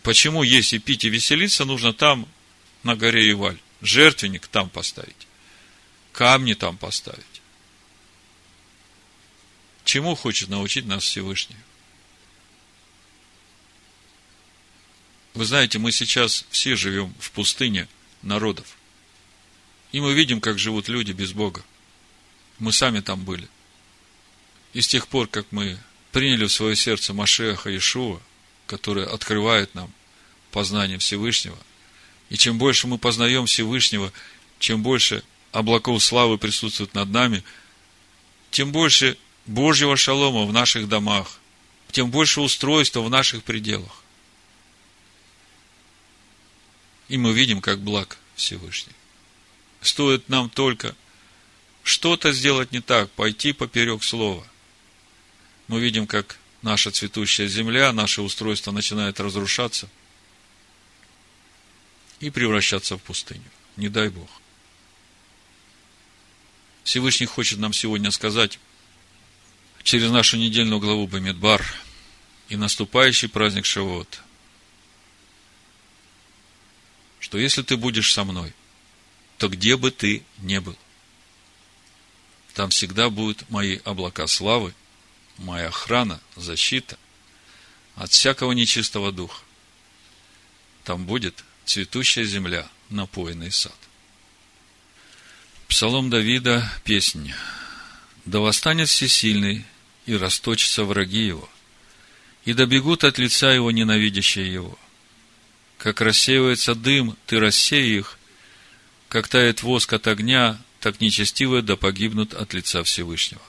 Почему 0.03 0.43
есть 0.43 0.73
и 0.73 0.79
пить, 0.79 1.05
и 1.05 1.11
веселиться, 1.11 1.65
нужно 1.65 1.93
там, 1.93 2.27
на 2.83 2.97
горе 2.97 3.31
Иваль. 3.31 3.59
Жертвенник 3.83 4.47
там 4.47 4.69
поставить. 4.69 5.27
Камни 6.13 6.55
там 6.55 6.77
поставить. 6.77 7.25
Чему 9.85 10.15
хочет 10.15 10.49
научить 10.49 10.87
нас 10.87 11.05
Всевышний? 11.05 11.57
Вы 15.35 15.45
знаете, 15.45 15.79
мы 15.79 15.93
сейчас 15.93 16.45
все 16.51 16.77
живем 16.77 17.15
в 17.19 17.31
пустыне 17.31 17.89
народов. 18.23 18.77
И 19.93 20.01
мы 20.01 20.13
видим, 20.13 20.41
как 20.41 20.59
живут 20.59 20.89
люди 20.89 21.13
без 21.13 21.33
Бога. 21.33 21.65
Мы 22.59 22.73
сами 22.73 23.01
там 23.01 23.25
были. 23.25 23.49
И 24.73 24.81
с 24.81 24.89
тех 24.89 25.09
пор, 25.09 25.29
как 25.29 25.47
мы 25.51 25.79
приняли 26.13 26.47
в 26.47 26.53
свое 26.53 26.77
сердце 26.77 27.13
Машеха 27.13 27.71
Иешуа, 27.71 28.21
который 28.67 29.05
открывает 29.05 29.75
нам 29.75 29.93
познание 30.53 30.99
Всевышнего, 30.99 31.59
и 32.29 32.37
чем 32.37 32.59
больше 32.59 32.87
мы 32.87 32.99
познаем 32.99 33.47
Всевышнего, 33.47 34.13
чем 34.59 34.83
больше 34.83 35.25
облаков 35.53 36.03
славы 36.03 36.39
присутствует 36.39 36.95
над 36.95 37.09
нами, 37.11 37.43
тем 38.51 38.73
больше 38.73 39.17
Божьего 39.47 39.97
шалома 39.97 40.45
в 40.45 40.53
наших 40.53 40.89
домах, 40.89 41.39
тем 41.91 42.11
больше 42.11 42.41
устройства 42.41 43.01
в 43.01 43.11
наших 43.11 43.43
пределах. 43.43 44.03
И 47.11 47.19
мы 47.19 47.33
видим, 47.33 47.61
как 47.61 47.81
благ 47.81 48.19
Всевышний. 48.37 48.93
Стоит 49.81 50.29
нам 50.29 50.49
только 50.49 50.95
что-то 51.83 52.33
сделать 52.33 52.71
не 52.71 52.81
так, 52.81 53.11
пойти 53.11 53.53
поперек 53.53 54.05
слова. 54.05 54.47
Мы 55.67 55.81
видим, 55.81 56.07
как 56.07 56.39
наша 56.63 56.93
цветущая 56.93 57.49
земля, 57.49 57.93
наше 57.93 58.23
устройство 58.23 58.71
начинает 58.71 59.19
разрушаться 59.19 59.89
и 62.21 62.31
превращаться 62.31 62.97
в 62.97 63.03
пустыню. 63.03 63.51
Не 63.77 63.89
дай 63.89 64.09
Бог. 64.09 64.31
Всевышний 66.85 67.27
хочет 67.27 67.59
нам 67.59 67.73
сегодня 67.73 68.13
сказать 68.13 68.61
через 69.83 70.13
нашу 70.13 70.37
недельную 70.37 70.79
главу 70.79 71.09
Бамидбар 71.09 71.65
и 72.49 72.55
наступающий 72.55 73.29
праздник 73.29 73.67
Шавот, 73.67 74.21
что 77.21 77.39
если 77.39 77.63
ты 77.63 77.77
будешь 77.77 78.13
со 78.13 78.25
мной, 78.25 78.53
то 79.39 79.49
где 79.49 79.77
бы 79.77 79.91
ты 79.91 80.25
не 80.39 80.61
был, 80.61 80.77
там 82.55 82.71
всегда 82.71 83.11
будут 83.11 83.49
мои 83.49 83.79
облака 83.85 84.27
славы, 84.27 84.75
моя 85.39 85.69
охрана, 85.69 86.21
защита 86.37 86.99
от 87.95 88.11
всякого 88.11 88.53
нечистого 88.53 89.13
духа. 89.13 89.43
Там 90.85 91.07
будет 91.07 91.45
цветущая 91.65 92.25
земля, 92.25 92.69
напоенный 92.89 93.53
сад. 93.53 93.77
Псалом 95.69 96.11
Давида, 96.11 96.71
песня. 96.85 97.37
«Да 98.25 98.41
восстанет 98.41 98.89
всесильный, 98.89 99.65
и 100.07 100.17
расточатся 100.17 100.85
враги 100.85 101.25
его, 101.25 101.49
и 102.45 102.53
добегут 102.53 103.05
от 103.05 103.19
лица 103.19 103.53
его 103.53 103.71
ненавидящие 103.71 104.53
его. 104.53 104.79
Как 105.81 106.01
рассеивается 106.01 106.75
дым, 106.75 107.17
ты 107.27 107.41
рассей 107.41 107.99
их, 107.99 108.19
как 109.09 109.29
тает 109.29 109.63
воск 109.63 109.93
от 109.93 110.07
огня, 110.07 110.61
так 110.79 111.01
нечестивые 111.01 111.63
да 111.63 111.77
погибнут 111.77 112.35
от 112.35 112.55
лица 112.55 112.85
Всевышнего. 112.85 113.43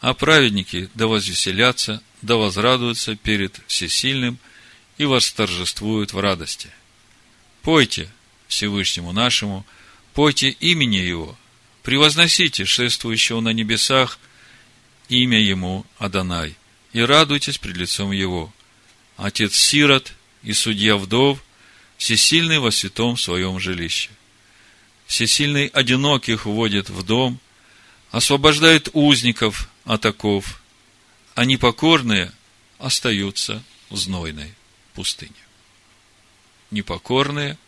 А 0.00 0.14
праведники 0.14 0.88
да 0.94 1.06
возвеселятся, 1.06 2.02
да 2.22 2.36
возрадуются 2.36 3.16
перед 3.16 3.60
всесильным 3.66 4.38
и 4.96 5.04
восторжествуют 5.04 6.12
в 6.12 6.20
радости. 6.20 6.70
Пойте 7.62 8.08
Всевышнему 8.48 9.12
нашему– 9.12 9.66
Пойте 10.14 10.50
имени 10.60 10.96
Его, 10.96 11.36
превозносите 11.82 12.64
шествующего 12.64 13.40
на 13.40 13.52
небесах 13.52 14.20
имя 15.08 15.40
Ему 15.40 15.84
Адонай, 15.98 16.54
и 16.92 17.00
радуйтесь 17.00 17.58
пред 17.58 17.76
лицом 17.76 18.12
Его. 18.12 18.52
Отец 19.16 19.56
сирот 19.56 20.12
и 20.44 20.52
судья 20.52 20.96
вдов, 20.96 21.42
всесильный 21.96 22.58
во 22.58 22.70
святом 22.70 23.16
своем 23.16 23.58
жилище. 23.58 24.10
Всесильный 25.06 25.66
одиноких 25.66 26.46
вводит 26.46 26.90
в 26.90 27.02
дом, 27.02 27.40
освобождает 28.10 28.88
узников 28.92 29.68
от 29.84 30.06
оков, 30.06 30.62
а 31.34 31.44
непокорные 31.44 32.32
остаются 32.78 33.62
в 33.90 33.96
знойной 33.96 34.54
пустыне. 34.94 35.32
Непокорные 36.70 37.58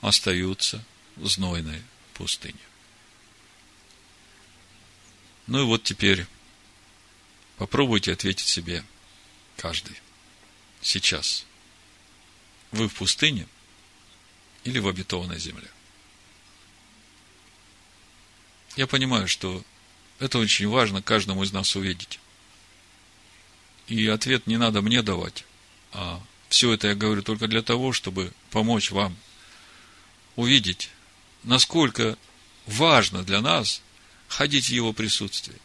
остаются 0.00 0.84
в 1.16 1.26
знойной 1.26 1.82
пустыне. 2.14 2.58
Ну 5.46 5.62
и 5.62 5.64
вот 5.64 5.82
теперь 5.82 6.26
попробуйте 7.56 8.12
ответить 8.12 8.46
себе 8.46 8.84
каждый. 9.56 9.96
Сейчас. 10.80 11.44
Вы 12.72 12.88
в 12.88 12.94
пустыне 12.94 13.46
или 14.64 14.78
в 14.78 14.88
обетованной 14.88 15.38
земле? 15.38 15.68
Я 18.76 18.86
понимаю, 18.86 19.26
что 19.26 19.64
это 20.18 20.38
очень 20.38 20.68
важно 20.68 21.02
каждому 21.02 21.42
из 21.42 21.52
нас 21.52 21.74
увидеть. 21.74 22.20
И 23.88 24.06
ответ 24.06 24.46
не 24.46 24.56
надо 24.56 24.82
мне 24.82 25.02
давать, 25.02 25.44
а 25.92 26.22
все 26.48 26.72
это 26.72 26.88
я 26.88 26.94
говорю 26.94 27.22
только 27.22 27.48
для 27.48 27.62
того, 27.62 27.92
чтобы 27.92 28.32
помочь 28.50 28.90
вам 28.90 29.16
увидеть 30.36 30.90
насколько 31.42 32.16
важно 32.66 33.22
для 33.22 33.40
нас 33.40 33.82
ходить 34.28 34.66
в 34.66 34.72
Его 34.72 34.92
присутствии. 34.92 35.56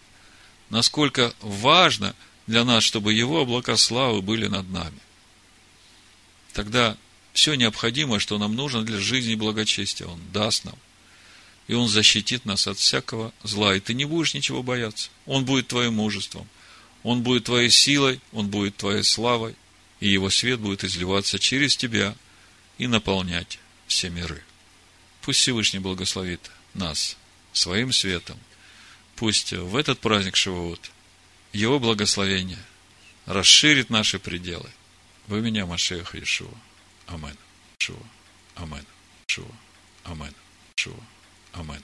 Насколько 0.69 1.33
важно 1.41 2.15
для 2.47 2.63
нас, 2.63 2.83
чтобы 2.83 3.13
Его 3.13 3.41
облака 3.41 3.77
славы 3.77 4.21
были 4.21 4.47
над 4.47 4.69
нами. 4.69 4.99
Тогда 6.55 6.95
все 7.33 7.55
необходимое, 7.55 8.19
что 8.19 8.37
нам 8.37 8.55
нужно 8.55 8.81
для 8.83 8.97
жизни 8.97 9.33
и 9.33 9.35
благочестия, 9.35 10.07
Он 10.07 10.21
даст 10.31 10.63
нам. 10.63 10.77
И 11.67 11.73
Он 11.73 11.89
защитит 11.89 12.45
нас 12.45 12.65
от 12.65 12.79
всякого 12.79 13.33
зла. 13.43 13.75
И 13.75 13.81
ты 13.81 13.93
не 13.93 14.05
будешь 14.05 14.33
ничего 14.33 14.63
бояться. 14.63 15.09
Он 15.25 15.43
будет 15.43 15.67
твоим 15.67 15.95
мужеством. 15.95 16.47
Он 17.03 17.23
будет 17.23 17.43
твоей 17.43 17.69
силой, 17.69 18.21
Он 18.31 18.47
будет 18.47 18.77
твоей 18.77 19.03
славой. 19.03 19.55
И 19.99 20.07
Его 20.07 20.29
свет 20.29 20.61
будет 20.61 20.85
изливаться 20.85 21.39
через 21.39 21.75
тебя 21.75 22.15
и 22.77 22.87
наполнять 22.87 23.59
все 23.87 24.09
миры. 24.09 24.41
Пусть 25.23 25.41
Всевышний 25.41 25.79
благословит 25.79 26.51
нас 26.73 27.17
своим 27.51 27.91
светом. 27.91 28.39
Пусть 29.17 29.51
в 29.51 29.75
этот 29.75 29.99
праздник 29.99 30.37
Шивоот 30.37 30.89
Его 31.51 31.79
благословение 31.79 32.63
расширит 33.25 33.89
наши 33.89 34.19
пределы. 34.19 34.69
Вы 35.27 35.41
меня, 35.41 35.65
Машех 35.65 36.13
Иешуа. 36.13 36.53
Амен. 37.07 37.35
Шуа. 37.79 37.97
Амен. 38.55 38.85
Шуа. 39.27 39.45
Амен. 40.03 40.33
Шуа. 40.75 40.93
Амен. 41.53 41.81